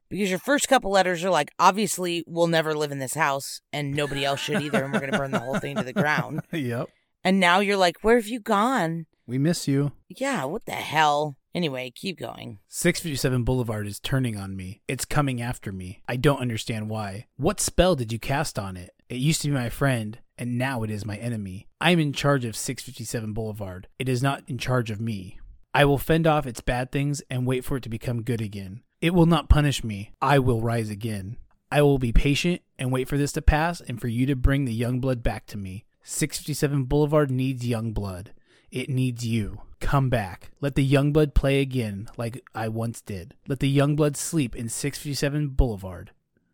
[0.10, 3.94] Because your first couple letters are like, obviously, we'll never live in this house and
[3.96, 6.42] nobody else should either, and we're going to burn the whole thing to the ground.
[6.52, 6.90] yep.
[7.24, 9.06] And now you're like, where have you gone?
[9.26, 9.94] We miss you.
[10.10, 11.38] Yeah, what the hell?
[11.54, 12.60] Anyway, keep going.
[12.70, 14.82] 657 Boulevard is turning on me.
[14.88, 16.02] It's coming after me.
[16.08, 17.28] I don't understand why.
[17.36, 18.92] What spell did you cast on it?
[19.10, 21.68] It used to be my friend, and now it is my enemy.
[21.82, 23.88] I am in charge of 657 Boulevard.
[24.00, 25.40] It is not in charge of me.
[25.74, 28.82] I will fend off its bad things and wait for it to become good again.
[29.02, 30.12] It will not punish me.
[30.22, 31.38] I will rise again.
[31.72, 34.66] I will be patient and wait for this to pass and for you to bring
[34.66, 35.86] the young blood back to me.
[36.04, 38.34] 657 Boulevard needs young blood.
[38.72, 39.64] It needs you.
[39.82, 40.52] Come back.
[40.62, 43.36] Let the young blood play again like I once did.
[43.48, 46.12] Let the young blood sleep in 657 Boulevard.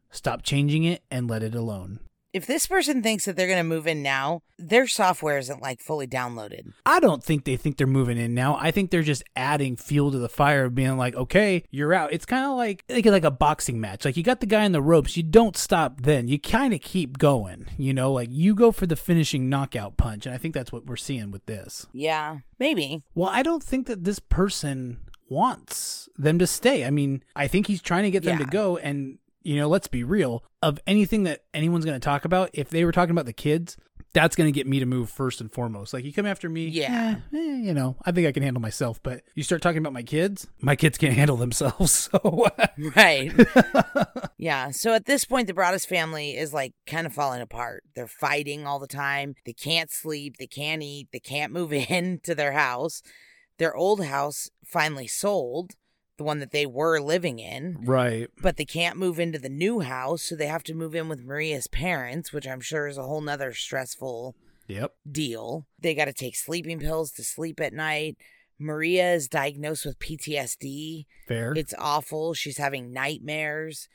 [0.10, 2.00] Stop changing it and let it alone.
[2.34, 5.80] If this person thinks that they're going to move in now, their software isn't like
[5.82, 6.74] fully downloaded.
[6.86, 8.58] I don't think they think they're moving in now.
[8.60, 12.12] I think they're just adding fuel to the fire of being like, okay, you're out.
[12.14, 14.04] It's kind of like of like a boxing match.
[14.06, 16.28] Like you got the guy in the ropes, you don't stop then.
[16.28, 17.68] You kind of keep going.
[17.78, 20.86] You know, like you go for the finishing knockout punch, and I think that's what
[20.86, 21.88] we're seeing with this.
[21.94, 23.04] Yeah, maybe.
[23.16, 26.86] Well, I don't think that this person wants them to stay.
[26.86, 28.46] I mean, I think he's trying to get them Yeah.
[28.46, 30.44] to go and you know, let's be real.
[30.62, 33.78] Of anything that anyone's going to talk about, if they were talking about the kids,
[34.14, 35.94] that's going to get me to move first and foremost.
[35.94, 37.18] Like you come after me, Yeah.
[37.34, 39.00] eh, eh, you know, I think I can handle myself.
[39.04, 42.10] But you start talking about my kids, my kids can't handle themselves.
[42.22, 42.48] So
[42.96, 43.32] Right.
[44.38, 44.72] yeah.
[44.72, 47.84] So at this point, the Broaddus family is like kind of falling apart.
[47.96, 49.36] They're fighting all the time.
[49.46, 50.38] They can't sleep.
[50.38, 51.10] They can't eat.
[51.12, 53.02] They can't move in to their house.
[53.60, 55.74] Their old house finally sold,
[56.18, 59.82] the one that they were living in, right, but they can't move into the new
[59.82, 60.24] house.
[60.24, 63.22] So they have to move in with Maria's parents, which I'm sure is a whole
[63.22, 64.36] nother stressful
[64.68, 65.66] yep, deal.
[65.80, 68.18] They got to take sleeping pills to sleep at night.
[68.60, 71.06] Maria is diagnosed with PTSD.
[71.28, 71.54] fair.
[71.56, 72.34] It's awful.
[72.34, 73.88] She's having nightmares.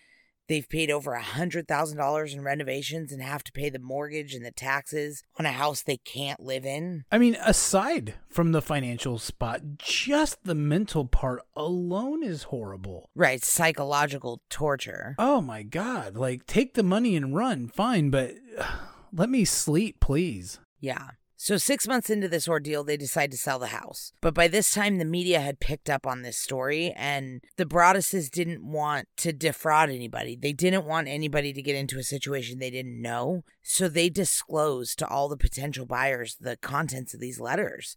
[0.48, 4.34] They've paid over a hundred thousand dollars in renovations and have to pay the mortgage
[4.34, 7.04] and the taxes on a house they can't live in.
[7.10, 13.08] I mean, aside from the financial spot, just the mental part alone is horrible.
[13.14, 15.14] Right, psychological torture.
[15.18, 16.16] Oh my god!
[16.16, 18.34] Like, take the money and run, fine, but
[19.12, 20.58] let me sleep, please.
[20.80, 21.10] Yeah.
[21.44, 24.12] So, six months into this ordeal, they decide to sell the house.
[24.20, 28.30] But by this time, the media had picked up on this story, and the Broadduses
[28.30, 30.36] didn't want to defraud anybody.
[30.36, 33.42] They didn't want anybody to get into a situation they didn't know.
[33.60, 37.96] So, they disclosed to all the potential buyers the contents of these letters.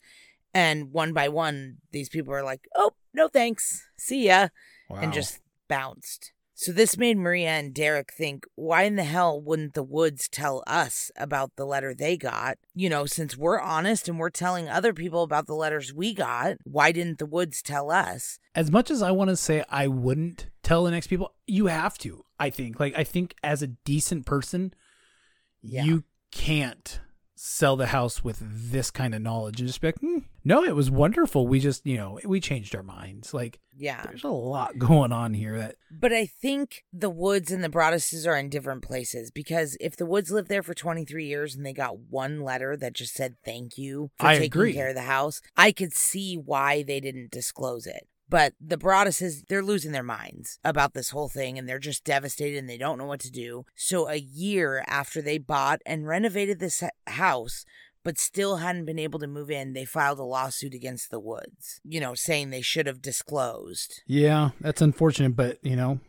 [0.51, 3.88] And one by one, these people are like, oh, no thanks.
[3.95, 4.47] See ya.
[4.89, 5.01] Wow.
[5.01, 6.31] And just bounced.
[6.57, 10.63] So this made Maria and Derek think, why in the hell wouldn't the Woods tell
[10.65, 12.57] us about the letter they got?
[12.73, 16.55] You know, since we're honest and we're telling other people about the letters we got,
[16.63, 18.39] why didn't the Woods tell us?
[18.55, 21.97] as much as I want to say I wouldn't tell the next people, you have
[21.99, 22.23] to.
[22.39, 22.79] I think.
[22.79, 24.73] Like I think as a decent person,
[25.61, 25.83] Yeah.
[25.83, 27.01] you can't
[27.35, 30.75] sell the house with this kind of knowledge and just be like, hmm, no, it
[30.75, 31.47] was wonderful.
[31.47, 33.34] We just, you know, we changed our minds.
[33.34, 34.03] Like Yeah.
[34.03, 38.27] there's a lot going on here that But I think the Woods and the Broadduses
[38.27, 41.73] are in different places because if the Woods lived there for 23 years and they
[41.73, 44.73] got one letter that just said thank you for I taking agree.
[44.73, 48.08] care of the house, I could see why they didn't disclose it.
[48.27, 52.58] But the Broadduses, they're losing their minds about this whole thing and they're just devastated
[52.58, 53.65] and they don't know what to do.
[53.75, 57.65] So, a year after they bought and renovated this house,
[58.05, 61.81] but still hadn't been able to move in, they filed a lawsuit against the Woods,
[61.83, 64.01] you know, saying they should have disclosed.
[64.07, 65.99] Yeah, that's unfortunate, but you know,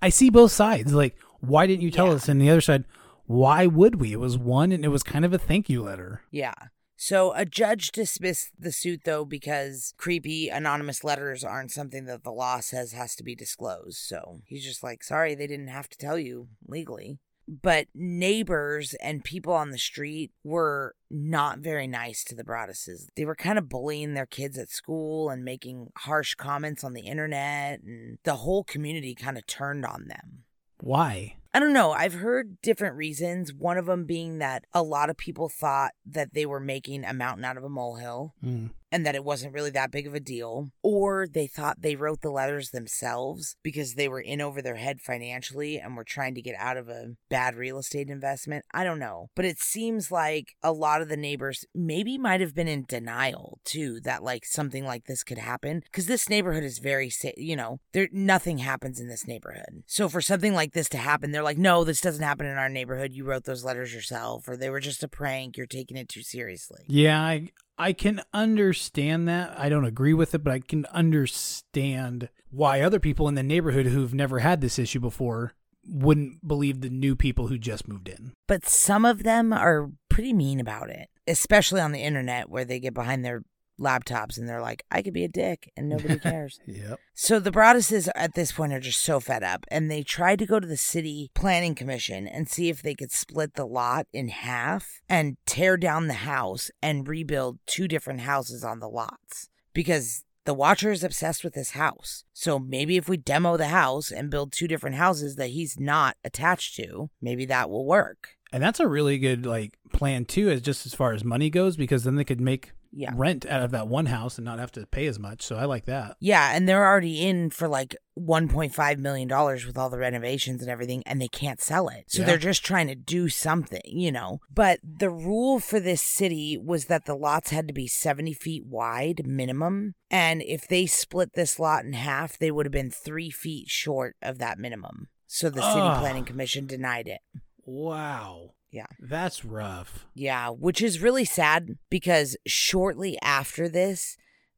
[0.00, 0.94] I see both sides.
[0.94, 2.12] Like, why didn't you tell Yeah.
[2.14, 2.28] us?
[2.28, 2.84] And the other side,
[3.26, 4.12] why would we?
[4.12, 6.22] It was one, and it was kind of a thank you letter.
[6.30, 6.54] Yeah.
[6.96, 12.30] So a judge dismissed the suit though because creepy anonymous letters aren't something that the
[12.30, 13.96] law says has to be disclosed.
[13.98, 17.18] So he's just like, sorry, they didn't have to tell you legally.
[17.48, 23.08] But neighbors and people on the street were not very nice to the Broadduses.
[23.16, 27.02] They were kind of bullying their kids at school and making harsh comments on the
[27.02, 30.44] internet, and the whole community kind of turned on them.
[30.80, 31.36] Why?
[31.54, 31.92] I don't know.
[31.92, 33.52] I've heard different reasons.
[33.52, 37.12] One of them being that a lot of people thought that they were making a
[37.12, 38.70] mountain out of a molehill Mm.
[38.92, 40.70] And that it wasn't really that big of a deal.
[40.82, 45.00] Or they thought they wrote the letters themselves because they were in over their head
[45.00, 48.66] financially and were trying to get out of a bad real estate investment.
[48.72, 49.30] I don't know.
[49.34, 53.58] But it seems like a lot of the neighbors maybe might have been in denial
[53.64, 57.34] too that like something like this could happen because this neighborhood is very safe.
[57.38, 59.82] You know, there nothing happens in this neighborhood.
[59.86, 62.68] So for something like this to happen, they're like, no, this doesn't happen in our
[62.68, 63.14] neighborhood.
[63.14, 65.56] You wrote those letters yourself, or they were just a prank.
[65.56, 66.84] You're taking it too seriously.
[66.88, 69.58] Yeah, I I can understand that.
[69.58, 73.86] I don't agree with it, but I can understand why other people in the neighborhood
[73.86, 75.54] who've never had this issue before
[75.84, 78.32] wouldn't believe the new people who just moved in.
[78.46, 82.78] but some of them are pretty mean about it, especially on the internet where they
[82.78, 83.42] get behind their
[83.80, 86.60] laptops and they're like, I could be a dick and nobody cares.
[86.66, 87.00] Yep.
[87.14, 90.46] so the Broadduses at this point are just so fed up and they tried to
[90.46, 94.28] go to the city planning commission and see if they could split the lot in
[94.28, 100.24] half and tear down the house and rebuild two different houses on the lots because
[100.44, 102.24] the Watcher is obsessed with this house.
[102.32, 106.16] So maybe if we demo the house and build two different houses that he's not
[106.24, 108.30] attached to, maybe that will work.
[108.52, 111.76] And that's a really good like plan too, as just as far as money goes,
[111.76, 113.12] because then they could make Yeah.
[113.14, 115.42] rent out of that one house and not have to pay as much.
[115.42, 116.16] So I like that.
[116.20, 120.70] Yeah, and they're already in for like 1.5 million dollars with all the renovations and
[120.70, 122.04] everything and they can't sell it.
[122.08, 122.26] So Yeah.
[122.26, 124.40] they're just trying to do something, you know.
[124.52, 128.66] But the rule for this city was that the lots had to be 70 feet
[128.66, 133.30] wide minimum, and if they split this lot in half, they would have been 3
[133.30, 135.08] feet short of that minimum.
[135.26, 137.20] So the city planning commission denied it.
[137.64, 138.50] Wow.
[138.72, 138.86] Yeah.
[138.98, 140.06] That's rough.
[140.14, 144.16] Yeah, which is really sad because shortly after this,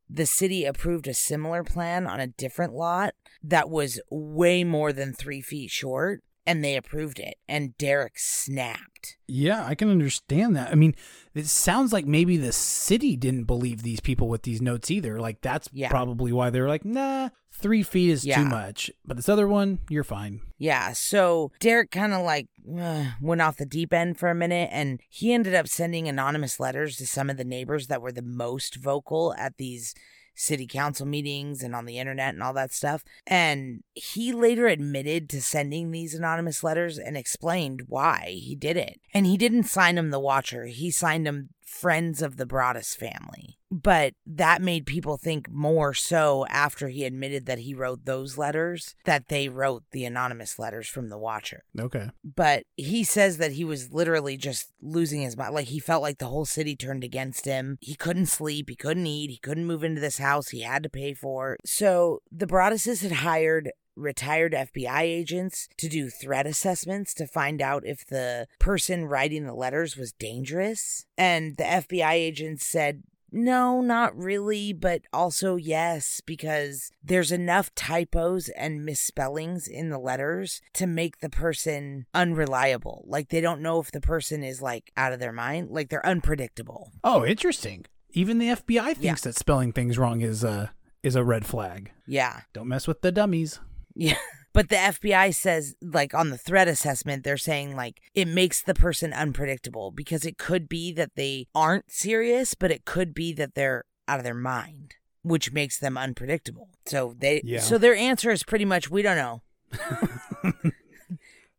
[0.09, 5.12] the city approved a similar plan on a different lot that was way more than
[5.12, 6.22] three feet short.
[6.47, 7.37] And they approved it.
[7.49, 9.17] And Derek snapped.
[9.27, 10.71] Yeah, I can understand that.
[10.71, 10.95] I mean,
[11.35, 15.19] it sounds like maybe the city didn't believe these people with these notes either.
[15.21, 15.89] Like that's Yeah.
[15.89, 18.37] probably why they were like, nah, three feet is Yeah.
[18.43, 18.91] too much.
[19.05, 20.41] But this other one, you're fine.
[20.59, 22.47] Yeah, so Derek kind of like
[22.79, 26.59] uh, went off the deep end for a minute and he ended up sending anonymous
[26.61, 29.95] letters to some of the neighbors that were the most vocal at these
[30.35, 33.05] city council meetings and on the internet and all that stuff.
[33.27, 39.01] And he later admitted to sending these anonymous letters and explained why he did it.
[39.12, 43.59] And he didn't sign them the Watcher, he signed them friends of the Broaddus family.
[43.71, 48.95] But that made people think more so after he admitted that he wrote those letters
[49.05, 51.65] that they wrote the anonymous letters from the Watcher.
[51.79, 52.11] Okay.
[52.23, 55.55] But he says that he was literally just losing his mind.
[55.55, 57.77] Like he felt like the whole city turned against him.
[57.81, 58.71] He couldn't sleep.
[58.71, 59.31] He couldn't eat.
[59.31, 61.57] He couldn't move into this house he had to pay for.
[61.65, 67.87] So the Broadduses had hired retired FBI agents to do threat assessments to find out
[67.87, 71.07] if the person writing the letters was dangerous.
[71.17, 73.03] And the FBI agents said,
[73.35, 80.61] no, not really, but also yes, because there's enough typos and misspellings in the letters
[80.75, 83.05] to make the person unreliable.
[83.09, 86.07] Like they don't know if the person is like out of their mind, like they're
[86.07, 86.93] unpredictable.
[87.03, 87.87] Oh, interesting.
[88.11, 91.91] Even the FBI thinks that spelling things wrong is a is a red flag.
[92.07, 92.43] Yeah.
[92.53, 93.59] Don't mess with the dummies.
[93.95, 94.17] Yeah.
[94.53, 98.73] But the FBI says, like, on the threat assessment, they're saying, like, it makes the
[98.73, 103.57] person unpredictable because it could be that they aren't serious, but it could be that
[103.57, 106.69] they're out of their mind, which makes them unpredictable.
[106.87, 107.59] So they, Yeah.
[107.59, 109.43] so their answer is pretty much, we don't know.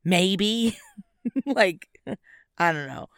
[0.05, 0.77] Maybe.
[1.45, 1.89] like,
[2.57, 3.09] I don't know.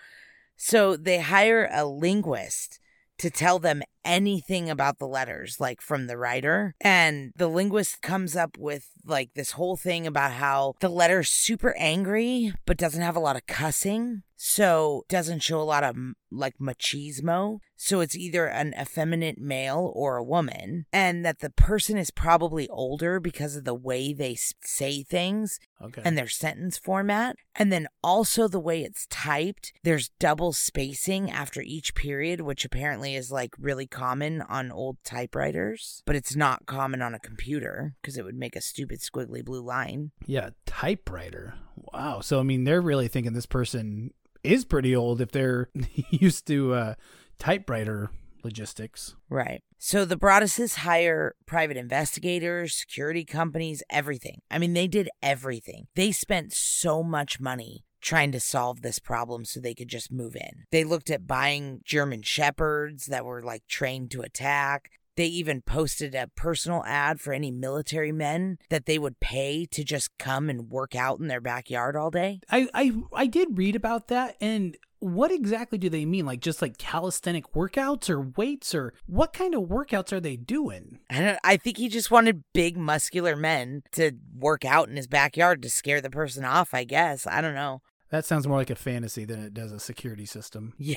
[0.56, 2.80] So they hire a linguist
[3.20, 6.74] to tell them anything about the letters, like from the writer.
[6.82, 11.76] And the linguist comes up with like this whole thing about how the letter's super
[11.78, 14.24] angry, but doesn't have a lot of cussing.
[14.39, 15.96] So doesn't show a lot of
[16.32, 17.60] like machismo.
[17.76, 20.86] So it's either an effeminate male or a woman.
[20.93, 26.02] And that the person is probably older because of the way they say things Okay.
[26.06, 27.36] and their sentence format.
[27.56, 33.15] And then also the way it's typed, there's double spacing after each period, which apparently
[33.15, 38.16] is like really common on old typewriters, but it's not common on a computer because
[38.16, 40.12] it would make a stupid squiggly blue line.
[40.28, 41.56] yeah, typewriter.
[41.94, 42.20] Wow.
[42.20, 44.12] So I mean, they're really thinking this person
[44.44, 45.70] is pretty old if they're
[46.12, 46.94] used to uh,
[47.40, 48.12] typewriter
[48.44, 49.16] logistics.
[49.30, 49.64] Right.
[49.80, 54.42] So the Broadduses hire private investigators, security companies, everything.
[54.52, 55.88] I mean, they did everything.
[55.96, 60.36] They spent so much money trying to solve this problem so they could just move
[60.36, 60.66] in.
[60.72, 64.92] They looked at buying German shepherds that were like trained to attack.
[65.18, 69.84] They even posted a personal ad for any military men that they would pay to
[69.84, 72.40] just come and work out in their backyard all day.
[72.50, 76.26] I, I I did read about that and what exactly do they mean?
[76.26, 81.00] Like just like calisthenic workouts or weights or what kind of workouts are they doing?
[81.10, 85.08] I don't I think he just wanted big muscular men to work out in his
[85.08, 87.26] backyard to scare the person off, I guess.
[87.26, 87.82] I don't know.
[88.10, 90.74] That sounds more like a fantasy than it does a security system.
[90.78, 90.96] Yeah.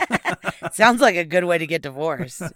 [0.72, 2.42] sounds like a good way to get divorced.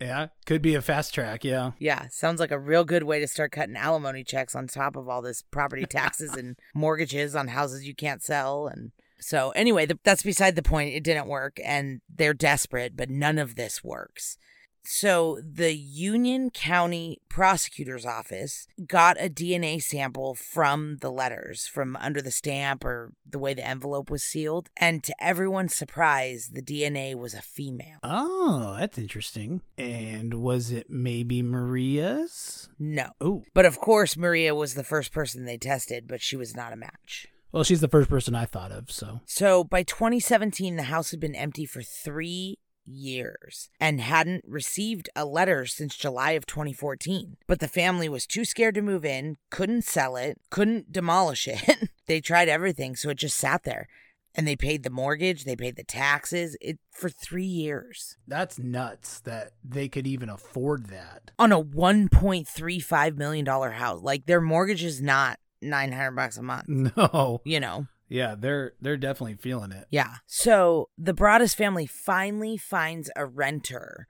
[0.00, 1.72] yeah, could be a fast track, yeah.
[1.78, 5.08] Yeah, sounds like a real good way to start cutting alimony checks on top of
[5.08, 9.98] all this property taxes and mortgages on houses you can't sell and so anyway, the,
[10.04, 10.94] that's beside the point.
[10.94, 14.38] It didn't work and they're desperate, but none of this works.
[14.86, 22.22] So the Union County Prosecutor's Office got a DNA sample from the letters, from under
[22.22, 24.70] the stamp or the way the envelope was sealed.
[24.76, 27.98] And to everyone's surprise, the DNA was a female.
[28.02, 29.62] Oh, that's interesting.
[29.76, 32.68] And was it maybe Maria's?
[32.78, 33.10] No.
[33.20, 36.72] Oh, But of course, Maria was the first person they tested, but she was not
[36.72, 37.26] a match.
[37.52, 39.20] well, she's the first person I thought of, so.
[39.24, 45.24] So by 2017, the house had been empty for three years and hadn't received a
[45.24, 47.36] letter since July of 2014.
[47.46, 51.90] But the family was too scared to move in, couldn't sell it, couldn't demolish it.
[52.06, 53.88] they tried everything, so it just sat there.
[54.34, 58.18] And they paid the mortgage, they paid the taxes, it for 3 years.
[58.28, 61.30] That's nuts that they could even afford that.
[61.38, 64.02] On a 1.35 million dollar house.
[64.02, 67.40] Like their mortgage is not 900 bucks a month, No.
[67.44, 67.86] you know.
[68.08, 69.86] Yeah, they're they're definitely feeling it.
[69.90, 70.16] Yeah.
[70.26, 74.06] So the Broaddus family finally finds a renter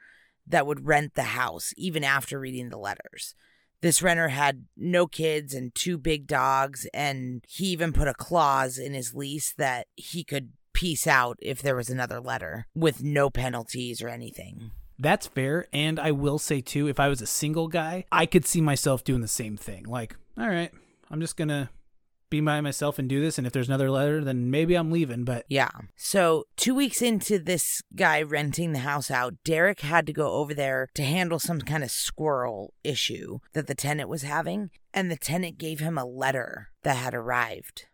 [0.47, 3.35] that would rent the house even after reading the letters.
[3.83, 8.79] This renter had no kids and two big dogs, and he even put a clause
[8.79, 13.29] in his lease that he could peace out if there was another letter with no
[13.31, 14.71] penalties or anything.
[14.99, 15.67] That's fair.
[15.73, 19.05] And I will say, too, if I was a single guy, I could see myself
[19.05, 19.85] doing the same thing.
[19.85, 20.73] Like, all right,
[21.11, 21.69] I'm just going to
[22.31, 23.39] be by myself and do this.
[23.39, 25.25] And if there's another letter, then maybe I'm leaving.
[25.25, 25.71] But Yeah.
[25.97, 30.55] So, two weeks into this guy renting the house out, Derek had to go over
[30.55, 34.71] there to handle some kind of squirrel issue that the tenant was having.
[34.93, 37.87] And the tenant gave him a letter that had arrived.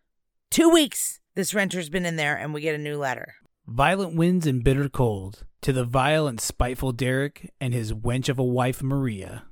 [0.50, 3.34] Two weeks this renter's been in there, and we get a new letter.
[3.66, 8.38] violent winds and bitter cold to the vile and spiteful Derek and his wench of
[8.38, 9.44] a wife, Maria.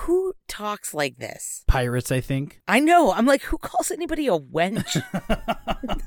[0.00, 1.64] Who talks like this?
[1.66, 2.60] Pirates, I think.
[2.68, 3.12] I know.
[3.12, 5.02] I'm like, who calls anybody a wench?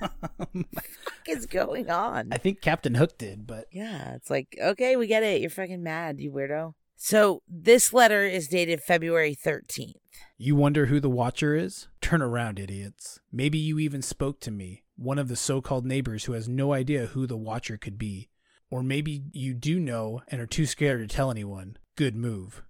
[1.21, 2.29] fuck is going on?
[2.31, 5.41] I think Captain Hook did, but Yeah, it's like, okay, we get it.
[5.41, 6.73] You're fucking mad, you weirdo.
[6.95, 9.93] So this letter is dated February 13th.
[10.37, 11.87] You wonder who the watcher is?
[11.99, 13.19] Turn around, idiots.
[13.31, 16.73] Maybe you even spoke to me, one of the so called neighbors who has no
[16.73, 18.29] idea who the watcher could be.
[18.69, 21.77] Or maybe you do know and are too scared to tell anyone.
[21.95, 22.63] Good move.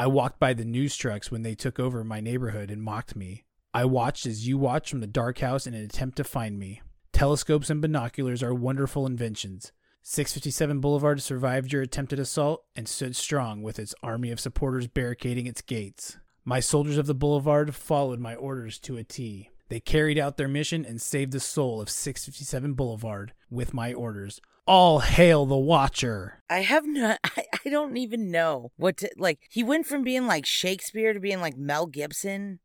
[0.00, 3.44] I walked by the news trucks when they took over my neighborhood and mocked me.
[3.74, 6.80] I watched as you watched from the dark house in an attempt to find me.
[7.12, 9.72] Telescopes and binoculars are wonderful inventions.
[10.00, 15.46] 657 Boulevard survived your attempted assault and stood strong with its army of supporters barricading
[15.46, 16.16] its gates.
[16.46, 19.50] My soldiers of the boulevard followed my orders to a T.
[19.68, 24.40] They carried out their mission and saved the soul of 657 Boulevard with my orders.
[24.66, 26.42] All hail the Watcher!
[26.48, 30.26] I have no, I, I don't even know what to, like, he went from being
[30.26, 32.60] like Shakespeare to being like Mel Gibson.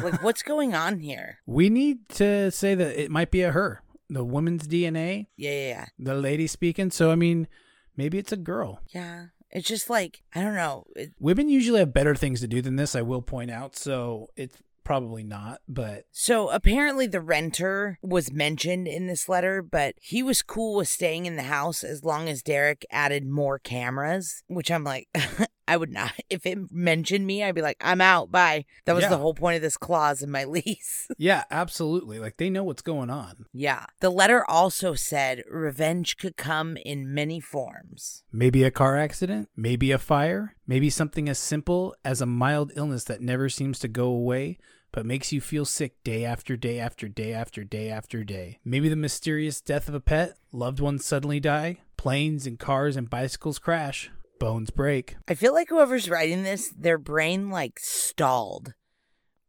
[0.00, 1.38] Like, what's going on here?
[1.46, 3.82] We need to say that it might be a her.
[4.08, 5.86] The woman's DNA, Yeah, yeah, yeah.
[5.98, 6.90] the lady speaking.
[6.90, 7.48] So, I mean,
[7.96, 8.80] maybe it's a girl.
[8.94, 9.26] Yeah.
[9.50, 10.84] It's just like, I don't know.
[10.94, 13.76] It, Women usually have better things to do than this, I will point out.
[13.76, 19.94] So, it's probably not, but So apparently the renter was mentioned in this letter, but
[20.00, 24.42] he was cool with staying in the house as long as Derek added more cameras,
[24.46, 25.08] which I'm like,
[25.66, 26.12] I would not.
[26.30, 28.30] If it mentioned me, I'd be like, I'm out.
[28.30, 28.64] Bye.
[28.86, 29.10] That was Yeah.
[29.10, 31.08] the whole point of this clause in my lease.
[31.18, 32.18] yeah, absolutely.
[32.18, 33.46] Like they know what's going on.
[33.52, 33.86] yeah.
[34.00, 38.24] The letter also said revenge could come in many forms.
[38.32, 43.04] Maybe a car accident, maybe a fire, maybe something as simple as a mild illness
[43.04, 44.58] that never seems to go away
[44.92, 48.60] but makes you feel sick day after day after day after day after day.
[48.64, 53.10] Maybe the mysterious death of a pet, loved ones suddenly die, planes and cars and
[53.10, 54.12] bicycles crash,
[54.44, 55.16] bones break.
[55.26, 58.74] I feel like whoever's writing this, their brain like stalled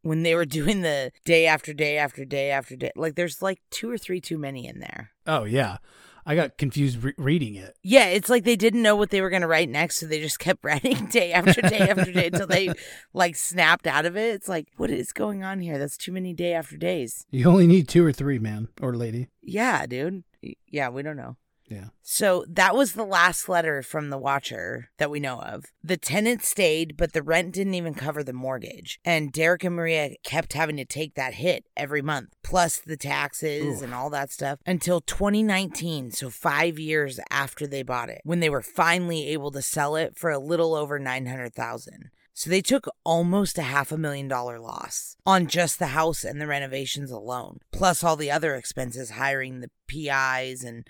[0.00, 2.92] when they were doing the day after day after day after day.
[2.96, 5.10] Like there's like two or three too many in there.
[5.26, 5.76] Oh, yeah.
[6.24, 7.76] I got confused re- reading it.
[7.82, 10.18] Yeah, it's like they didn't know what they were going to write next, so they
[10.18, 12.72] just kept writing day after day after day until they
[13.12, 14.34] like snapped out of it.
[14.34, 15.78] It's like, what is going on here?
[15.78, 17.26] That's too many day after days.
[17.30, 19.28] You only need two or three, man or lady.
[19.42, 20.24] Yeah, dude.
[20.66, 21.36] Yeah, we don't know.
[21.68, 21.88] Yeah.
[22.02, 25.64] So that was the last letter from the watcher that we know of.
[25.82, 29.00] The tenant stayed, but the rent didn't even cover the mortgage.
[29.04, 33.78] And Derek and Maria kept having to take that hit every month, plus the taxes
[33.78, 33.82] Oof.
[33.82, 36.12] and all that stuff until 2019.
[36.12, 40.16] So five years after they bought it, when they were finally able to sell it
[40.16, 42.10] for a little over 900,000.
[42.32, 46.38] So they took almost a half a million dollar loss on just the house and
[46.38, 50.86] the renovations alone, plus all the other expenses, hiring the PIs and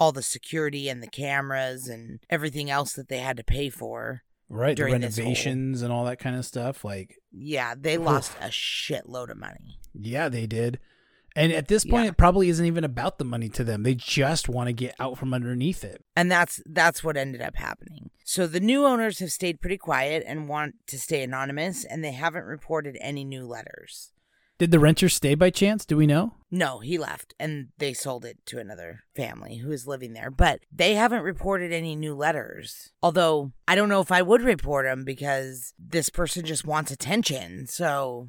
[0.00, 4.22] all the security and the cameras and everything else that they had to pay for.
[4.48, 4.76] Right.
[4.76, 6.84] The this whole- renovations and all that kind of stuff.
[6.84, 9.78] Like, Yeah, they lost a shitload of money.
[9.94, 10.80] Yeah, they did.
[11.36, 12.10] And at this point, Yeah.
[12.10, 13.84] it probably isn't even about the money to them.
[13.84, 16.02] They just want to get out from underneath it.
[16.16, 18.10] And that's that's what ended up happening.
[18.24, 22.10] So the new owners have stayed pretty quiet and want to stay anonymous and they
[22.12, 24.10] haven't reported any new letters.
[24.60, 25.86] Did the renter stay by chance?
[25.86, 26.34] Do we know?
[26.50, 30.30] No, he left and they sold it to another family who is living there.
[30.30, 32.90] But they haven't reported any new letters.
[33.02, 37.68] Although I don't know if I would report them because this person just wants attention.
[37.68, 38.28] So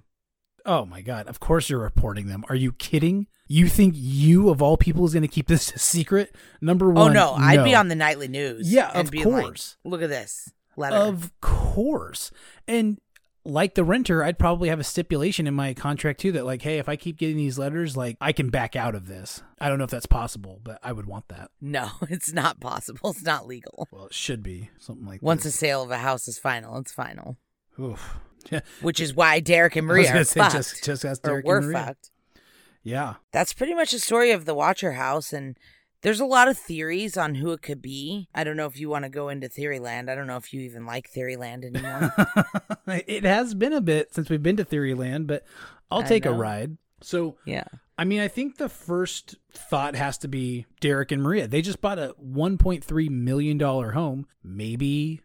[0.66, 1.28] Oh my God.
[1.28, 2.46] Of course you're reporting them.
[2.48, 3.28] Are you kidding?
[3.50, 6.34] You think you, of all people, is going to keep this a secret?
[6.62, 7.14] Number Oh one.
[7.14, 8.72] no, I'd be on the nightly news.
[8.72, 9.76] Yeah, and of be like, course.
[9.84, 10.96] Look at this letter.
[10.96, 12.32] Of course.
[12.70, 13.00] And
[13.44, 16.78] like the renter, I'd probably have a stipulation in my contract too that, like, hey,
[16.78, 19.42] if I keep getting these letters, like, I can back out of this.
[19.60, 21.52] I don't know if that's possible, but I would want that.
[21.60, 23.12] no, it's not possible.
[23.12, 23.88] It's not legal.
[23.92, 26.94] Well, it should be something like Once a sale of a house is final, it's
[26.94, 27.38] final.
[27.80, 28.18] Oof.
[28.52, 28.62] Yeah.
[28.82, 30.54] Which is why Derek and Maria are say, fucked.
[30.54, 31.86] just, just ask or Derek were and Maria.
[31.86, 32.12] fucked.
[32.84, 33.16] Yeah.
[33.32, 35.58] That's pretty much the story of the Watcher House, and
[36.02, 38.28] there's a lot of theories on who it could be.
[38.34, 40.10] I don't know if you want to go into Theoryland.
[40.10, 42.14] I don't know if you even like Theoryland anymore.
[43.08, 45.46] it has been a bit since we've been to Theoryland, but
[45.90, 46.78] I'll take a ride.
[47.02, 47.66] So, yeah.
[47.98, 51.48] I mean, I think the first thought has to be Derek and Maria.
[51.48, 54.28] They just bought a $1.3 million home.
[54.44, 55.22] Maybe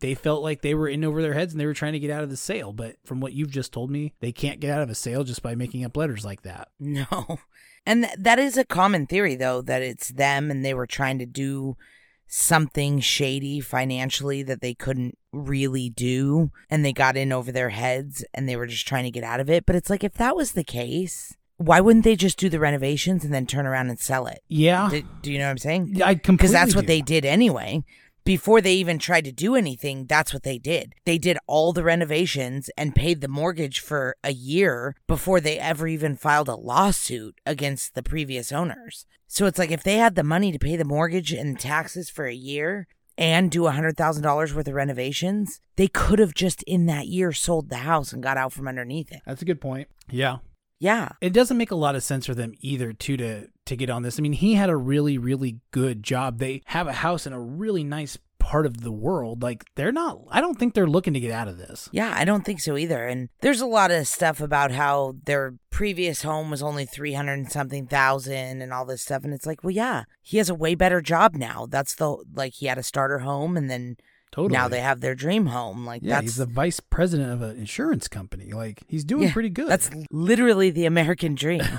[0.00, 2.10] they felt like they were in over their heads and they were trying to get
[2.10, 2.72] out of the sale.
[2.72, 5.42] But from what you've just told me, they can't get out of a sale just
[5.42, 6.68] by making up letters like that.
[6.78, 7.38] No.
[7.86, 11.18] And th- that is a common theory, though, that it's them and they were trying
[11.18, 11.78] to do
[12.26, 16.50] something shady financially that they couldn't really do.
[16.68, 19.40] And they got in over their heads and they were just trying to get out
[19.40, 19.64] of it.
[19.66, 23.24] But it's like, if that was the case, why wouldn't they just do the renovations
[23.24, 24.42] and then turn around and sell it?
[24.48, 24.88] Yeah.
[24.90, 26.02] Do, do you know what I'm saying?
[26.02, 26.86] I completely Because that's what do.
[26.88, 27.82] they did anyway.
[28.24, 30.94] Before they even tried to do anything, that's what they did.
[31.04, 35.88] They did all the renovations and paid the mortgage for a year before they ever
[35.88, 39.06] even filed a lawsuit against the previous owners.
[39.26, 42.26] So it's like if they had the money to pay the mortgage and taxes for
[42.26, 47.32] a year and do $100,000 worth of renovations, they could have just in that year
[47.32, 49.20] sold the house and got out from underneath it.
[49.26, 49.88] That's a good point.
[50.10, 50.38] Yeah.
[50.80, 51.10] Yeah.
[51.20, 54.02] It doesn't make a lot of sense for them either too to to get on
[54.02, 54.18] this.
[54.18, 56.38] I mean, he had a really really good job.
[56.38, 59.42] They have a house in a really nice part of the world.
[59.42, 61.88] Like they're not I don't think they're looking to get out of this.
[61.92, 63.06] Yeah, I don't think so either.
[63.06, 67.52] And there's a lot of stuff about how their previous home was only 300 and
[67.52, 69.24] something thousand and all this stuff.
[69.24, 71.66] And it's like, well, yeah, he has a way better job now.
[71.70, 73.96] That's the, like, he had a starter home and then
[74.32, 74.52] Totally.
[74.52, 75.84] now they have their dream home.
[75.84, 78.52] Like, yeah, that's, he's the vice president of an insurance company.
[78.52, 79.68] Like he's doing Yeah, pretty good.
[79.68, 81.62] that's literally the American dream.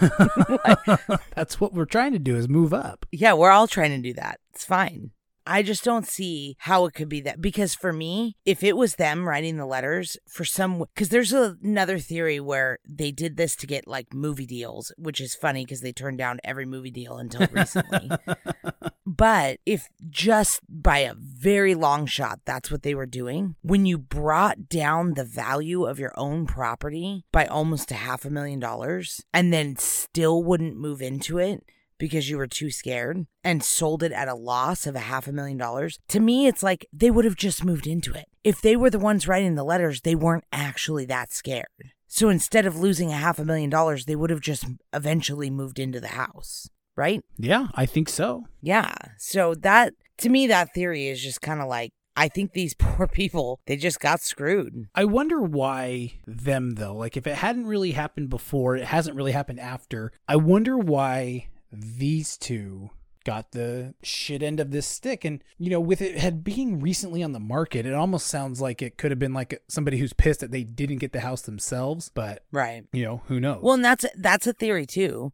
[1.36, 3.06] That's what we're trying to do is move up.
[3.12, 4.40] yeah, we're all trying to do that.
[4.54, 5.12] It's fine.
[5.48, 8.96] I just don't see how it could be that because for me, if it was
[8.96, 13.56] them writing the letters for some, because there's a, another theory where they did this
[13.58, 17.18] to get like movie deals, which is funny because they turned down every movie deal
[17.18, 18.12] until recently.
[19.06, 23.98] but if just by a very long shot, that's what they were doing, when you
[23.98, 29.22] brought down the value of your own property by almost a half a million dollars
[29.34, 31.64] and then still wouldn't move into it
[32.02, 35.32] because you were too scared and sold it at a loss of a half a
[35.32, 38.26] million dollars, to me, it's like they would have just moved into it.
[38.44, 41.68] If they were the ones writing the letters, they weren't actually that scared.
[42.08, 45.78] So instead of losing a half a million dollars, they would have just eventually moved
[45.78, 46.70] into the house,
[47.02, 47.22] right?
[47.38, 48.46] Yeah, I think so.
[48.62, 48.94] Yeah.
[49.18, 53.08] So that, to me, that theory is just kind of like, I think these poor
[53.08, 54.88] people, they just got screwed.
[54.94, 56.96] I wonder why them though.
[56.96, 60.12] Like if it hadn't really happened before, it hasn't really happened after.
[60.28, 62.92] I wonder why these two
[63.24, 67.22] got the shit end of this stick and you know with it had being recently
[67.22, 70.40] on the market it almost sounds like it could have been like somebody who's pissed
[70.40, 72.84] that they didn't get the house themselves but Right.
[72.92, 75.32] you know who knows Well, and that's that's a theory too.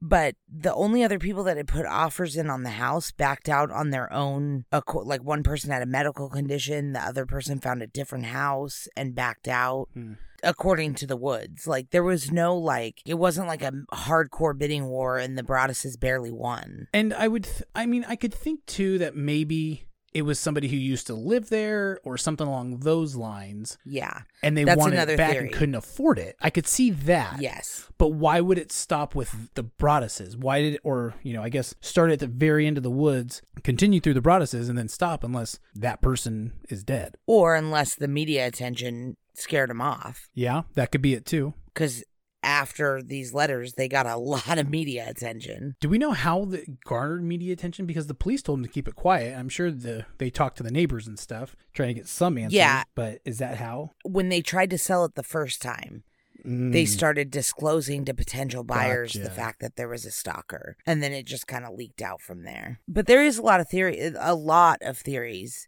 [0.00, 3.70] But the only other people that had put offers in on the house backed out
[3.70, 4.64] on their own.
[4.72, 9.14] Like one person had a medical condition, the other person found a different house and
[9.14, 9.88] backed out.
[9.94, 10.14] Hmm.
[10.44, 14.86] According to the Woods, like there was no like it wasn't like a hardcore bidding
[14.86, 16.86] war, and the Broadduses barely won.
[16.94, 20.68] And I would, th- I mean, I could think too that maybe it was somebody
[20.68, 24.22] who used to live there or something along those lines, Yeah.
[24.42, 25.46] and they That's wanted it back theory.
[25.46, 26.36] and couldn't afford it.
[26.40, 27.40] I could see that.
[27.42, 27.88] Yes.
[27.98, 30.36] But why would it stop with the Broadduses?
[30.36, 32.90] Why did it, or, you know, I guess start at the very end of the
[32.90, 37.16] woods, continue through the Broadduses, and then stop unless that person is dead?
[37.26, 41.54] Or unless the media attention scared him off, Yeah, that could be it too.
[41.74, 42.02] because
[42.48, 45.76] after these letters, they got a lot of media attention.
[45.80, 47.84] Do we know how that garnered media attention?
[47.86, 49.36] Because the police told them to keep it quiet.
[49.38, 52.54] I'm sure the they talked to the neighbors and stuff, trying to get some answers.
[52.56, 52.84] Yeah.
[52.94, 53.90] But is that how?
[54.04, 56.02] when they tried to sell it the first time,
[56.44, 56.88] they Mm.
[56.88, 61.26] started disclosing to potential buyers the fact that there was a stalker, and then it
[61.26, 62.80] just kind of leaked out from there.
[62.88, 65.66] But there is a lot of theory, a lot of theories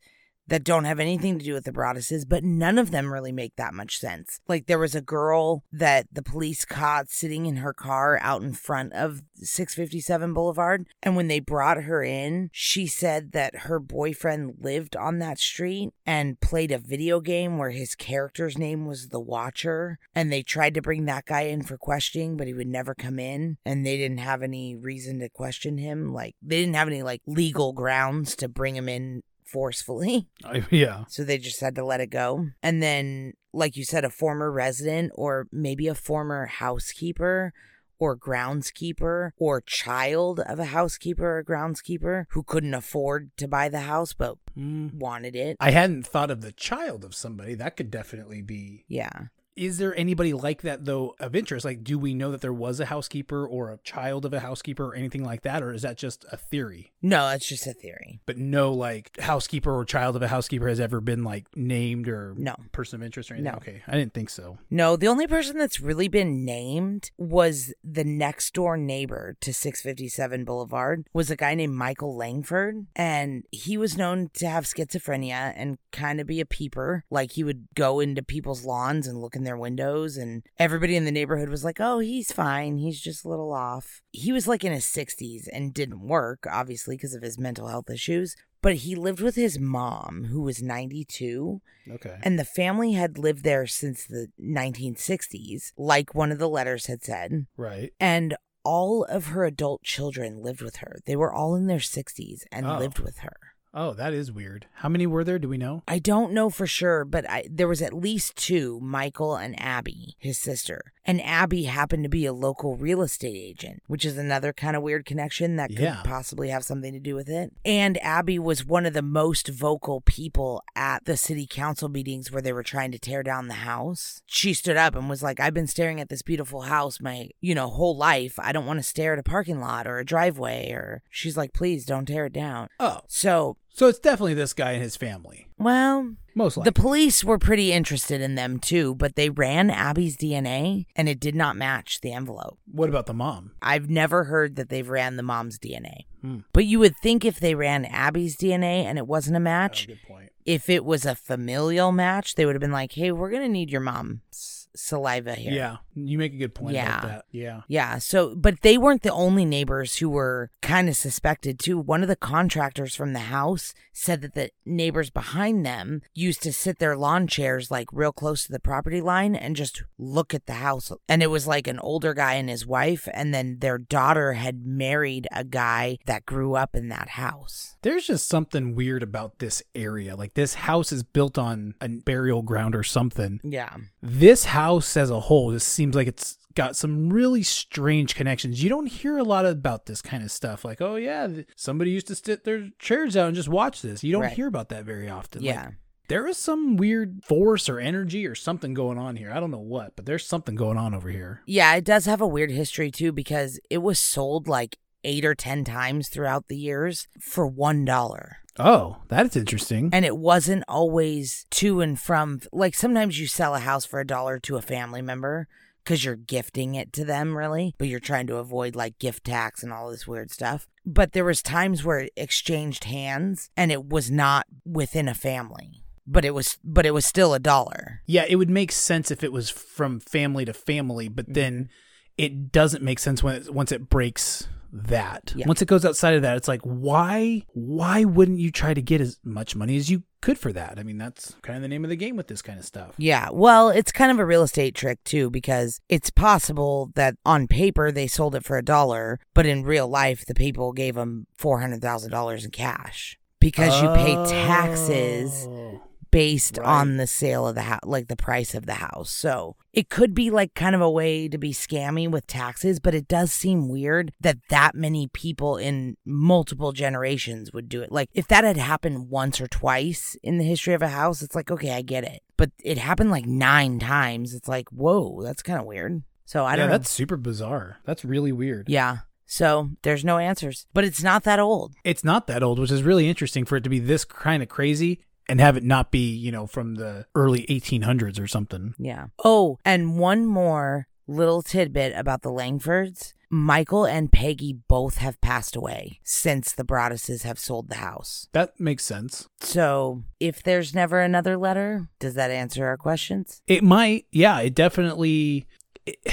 [0.50, 3.56] that don't have anything to do with the Broadduses, but none of them really make
[3.56, 4.40] that much sense.
[4.48, 8.52] Like there was a girl that the police caught sitting in her car out in
[8.52, 14.56] front of 657 Boulevard, and when they brought her in, she said that her boyfriend
[14.60, 19.20] lived on that street and played a video game where his character's name was the
[19.20, 22.94] Watcher, and they tried to bring that guy in for questioning, but he would never
[22.94, 26.12] come in, and they didn't have any reason to question him.
[26.12, 30.28] Like they didn't have any like legal grounds to bring him in forcefully.
[30.44, 31.04] I- yeah.
[31.08, 32.46] So they just had to let it go.
[32.62, 37.52] And then, like you said, a former resident or maybe a former housekeeper
[37.98, 43.80] or groundskeeper or child of a housekeeper or groundskeeper who couldn't afford to buy the
[43.80, 44.94] house but Mm.
[44.94, 45.56] wanted it.
[45.60, 47.54] I hadn't thought of the child of somebody.
[47.54, 49.26] That could definitely be Yeah.
[49.56, 51.64] Is there anybody like that though of interest?
[51.64, 54.86] Like, do we know that there was a housekeeper or a child of a housekeeper
[54.86, 56.92] or anything like that, or is that just a theory?
[57.02, 58.20] No, that's just a theory.
[58.26, 62.34] But no, like housekeeper or child of a housekeeper has ever been like named or
[62.36, 62.54] No.
[62.72, 63.52] person of interest or anything.
[63.52, 63.56] No.
[63.58, 64.58] Okay, I didn't think so.
[64.70, 70.44] No, the only person that's really been named was the next door neighbor to 657
[70.44, 75.78] Boulevard was a guy named Michael Langford and he was known to have schizophrenia and
[75.92, 79.44] kind of be a peeper like he would go into people's lawns and look in
[79.44, 83.28] their windows and everybody in the neighborhood was like oh he's fine he's just a
[83.28, 87.38] little off he was like in his 60s and didn't work obviously because of his
[87.38, 92.18] mental health issues but he lived with his mom who was 92 Okay.
[92.22, 97.02] and the family had lived there since the 1960s, like one of the letters had
[97.02, 97.46] said.
[97.56, 97.92] right.
[97.98, 100.98] And all of her adult children lived with her.
[101.06, 102.78] They were all in their 60s and Oh.
[102.78, 103.36] lived with her.
[103.72, 104.66] Oh, that is weird.
[104.74, 105.38] How many were there?
[105.38, 105.84] Do we know?
[105.86, 110.16] I don't know for sure, but I, there was at least two, Michael and Abby,
[110.18, 110.92] his sister.
[111.10, 114.82] And Abby happened to be a local real estate agent, which is another kind of
[114.84, 116.02] weird connection that could Yeah.
[116.04, 117.52] possibly have something to do with it.
[117.64, 122.40] And Abby was one of the most vocal people at the city council meetings where
[122.40, 124.22] they were trying to tear down the house.
[124.26, 127.56] She stood up and was like, "I've been staring at this beautiful house my, you
[127.56, 128.38] know, whole life.
[128.38, 131.52] I don't want to stare at a parking lot or a driveway or she's like,
[131.52, 135.46] "Please don't tear it down." Oh, So, so it's definitely this guy and his family.
[135.58, 136.68] well, Most likely.
[136.70, 141.18] the police were pretty interested in them too, but they ran Abby's DNA and it
[141.20, 142.58] did not match the envelope.
[142.70, 143.52] what about the mom?
[143.62, 146.04] I've never heard that they've ran the mom's DNA.
[146.20, 146.38] Hmm.
[146.52, 149.86] But you would think if they ran Abby's DNA and it wasn't a Oh, match,
[149.86, 150.30] good point.
[150.44, 153.48] if it was a familial match, they would have been like, hey, we're going to
[153.48, 155.52] need your mom's saliva here.
[155.52, 156.98] Yeah, you make a good point Yeah.
[156.98, 157.24] about that.
[157.32, 157.60] Yeah.
[157.68, 157.98] Yeah.
[157.98, 161.78] So, but they weren't the only neighbors who were kind of suspected too.
[161.78, 166.52] One of the contractors from the house said that the neighbors behind them used to
[166.52, 170.46] sit their lawn chairs like real close to the property line and just look at
[170.46, 170.92] the house.
[171.08, 174.64] And it was like an older guy and his wife, and then their daughter had
[174.66, 177.76] married a guy that grew up in that house.
[177.82, 180.14] There's just something weird about this area.
[180.16, 183.40] Like this house is built on a burial ground or something.
[183.42, 183.76] Yeah.
[184.02, 188.62] This house as a whole just seems like it's got some really strange connections.
[188.62, 190.64] You don't hear a lot about this kind of stuff.
[190.64, 194.02] Like, oh yeah, somebody used to sit their chairs out and just watch this.
[194.02, 194.32] You don't Right.
[194.32, 195.42] hear about that very often.
[195.42, 195.70] Like, Yeah.
[196.08, 199.30] there is some weird force or energy or something going on here.
[199.32, 201.40] I don't know what, but there's something going on over here.
[201.46, 205.34] Yeah, it does have a weird history too because it was sold like eight or
[205.36, 208.36] 10 times throughout the years for $1.
[208.58, 209.88] Oh, that's interesting.
[209.92, 214.06] and it wasn't always to and from like sometimes you sell a house for a
[214.06, 215.46] dollar to a family member
[215.90, 219.64] because you're gifting it to them really but you're trying to avoid like gift tax
[219.64, 223.86] and all this weird stuff but there was times where it exchanged hands and it
[223.88, 228.24] was not within a family but it was but it was still a dollar Yeah,
[228.28, 231.32] it would make sense if it was from family to family, but Mm-hmm.
[231.34, 231.68] then
[232.16, 235.32] it doesn't make sense when it, once it breaks that.
[235.36, 235.46] Yeah.
[235.46, 239.00] Once it goes outside of that, it's like why why wouldn't you try to get
[239.00, 240.78] as much money as you could for that?
[240.78, 242.94] I mean, that's kind of the name of the game with this kind of stuff.
[242.98, 247.46] yeah well it's kind of a real estate trick too because it's possible that on
[247.48, 251.26] paper they sold it for a dollar but in real life the people gave them
[251.40, 255.80] $400000 in cash because you pay taxes Oh.
[256.10, 256.66] Based Right.
[256.66, 259.10] on the sale of the house, like the price of the house.
[259.10, 262.94] So it could be like kind of a way to be scammy with taxes, but
[262.94, 267.92] it does seem weird that that many people in multiple generations would do it.
[267.92, 271.34] Like if that had happened once or twice in the history of a house, it's
[271.34, 272.22] like, okay, I get it.
[272.36, 274.34] But it happened like nine times.
[274.34, 276.02] It's like, whoa, that's kind of weird.
[276.24, 276.78] So I yeah, don't know.
[276.78, 277.78] that's super bizarre.
[277.84, 278.68] That's really weird.
[278.68, 278.98] yeah.
[279.32, 281.74] So there's no answers, but it's not that old.
[281.84, 284.48] It's not that old, which is really interesting for it to be this kind of
[284.48, 288.74] crazy and have it not be, you know, from the early 1800s or something.
[288.78, 289.06] Yeah.
[289.24, 293.14] Oh, and one more little tidbit about the Langfords.
[293.32, 298.26] Michael and Peggy both have passed away since the Broadduses have sold the house.
[298.32, 299.28] That makes sense.
[299.40, 303.40] So, if there's never another letter, does that answer our questions?
[303.46, 305.46] It might, yeah, it definitely.
[305.86, 305.96] It,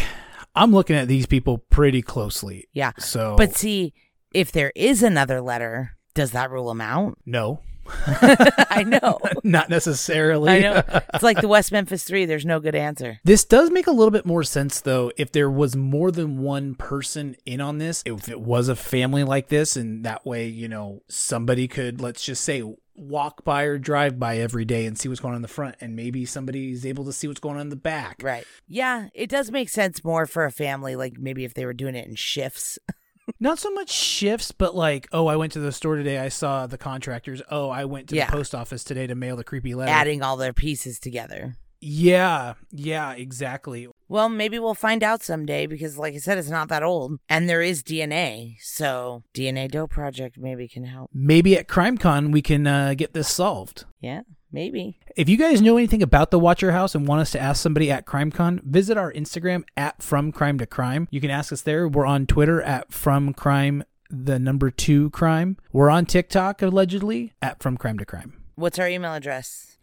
[0.55, 2.68] I'm looking at these people pretty closely.
[2.74, 2.91] Yeah.
[2.97, 3.93] So, But see,
[4.34, 7.18] if there is another letter, does that rule them out?
[7.26, 7.59] no,
[8.70, 9.20] I know.
[9.44, 10.52] not necessarily.
[10.52, 10.84] I know.
[11.14, 13.20] It's like the West Memphis 3, there's no good answer.
[13.24, 16.76] This does make a little bit more sense though if there was more than one
[16.76, 18.04] person in on this.
[18.06, 22.24] If it was a family like this, and that way, you know, somebody could, let's
[22.24, 22.64] just say,
[22.98, 25.76] walk by or drive by every day and see what's going on in the front,
[25.80, 28.22] and maybe somebody's able to see what's going on in the back.
[28.22, 28.46] Right.
[28.68, 31.96] Yeah, it does make sense more for a family, like maybe if they were doing
[31.96, 32.80] it in shifts.
[33.40, 36.18] Not so much shifts, but like, oh, I went to the store today.
[36.18, 37.42] I saw the contractors.
[37.52, 38.26] Oh, I went to Yeah.
[38.28, 39.92] the post office today to mail the creepy letter.
[39.92, 41.56] adding all their pieces together.
[41.80, 43.88] Yeah, yeah, exactly.
[44.08, 47.20] Well, maybe we'll find out someday because, like I said, it's not that old.
[47.30, 48.56] And there is DNA.
[48.62, 51.12] So, DNA Doe Project maybe can help.
[51.14, 53.86] Maybe at CrimeCon we can uh, get this solved.
[54.02, 54.22] Yeah,
[54.58, 54.97] maybe.
[55.16, 57.91] If you guys know anything about the Watcher House and want us to ask somebody
[57.91, 61.08] at CrimeCon, visit our Instagram at From Crime to Crime.
[61.12, 61.88] You can ask us there.
[61.88, 65.58] We're on Twitter at From Crime, the number two crime.
[65.72, 68.34] We're on TikTok allegedly at From Crime to Crime.
[68.55, 69.78] What's our email address?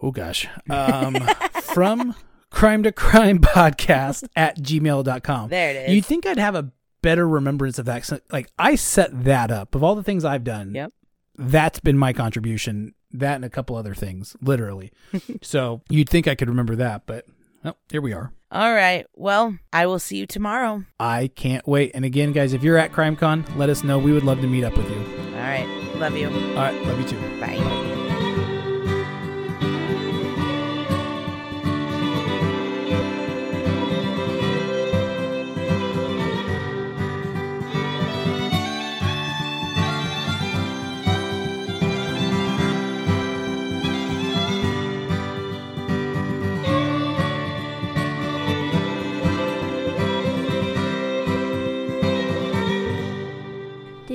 [0.00, 0.46] Oh gosh.
[0.70, 1.14] Um,
[1.62, 2.14] from
[2.50, 5.48] crime to crime podcast at gmail.com.
[5.50, 5.94] There it is.
[5.96, 6.70] You'd think I'd have a
[7.02, 8.08] better remembrance of that.
[8.30, 10.72] Like I set that up of all the things I've done.
[10.72, 10.92] Yep.
[11.36, 12.94] That's been my contribution.
[13.12, 14.92] That and a couple other things, literally.
[15.42, 17.26] so you'd think I could remember that, but
[17.64, 18.32] oh, here we are.
[18.50, 19.06] All right.
[19.14, 20.84] Well, I will see you tomorrow.
[20.98, 21.90] I can't wait.
[21.94, 23.98] And again, guys, if you're at CrimeCon, let us know.
[23.98, 24.98] We would love to meet up with you.
[25.34, 25.66] All right.
[25.96, 26.28] Love you.
[26.28, 27.40] All right, love you too.
[27.40, 27.87] Bye.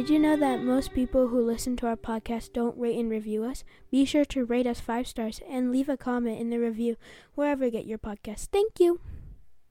[0.04, 3.46] Did you know that most people who listen to our podcast don't rate and review
[3.46, 3.64] us?
[3.90, 6.98] Be sure to rate us five stars and leave a comment in the review
[7.36, 8.48] wherever you get your podcast.
[8.52, 9.00] Thank you.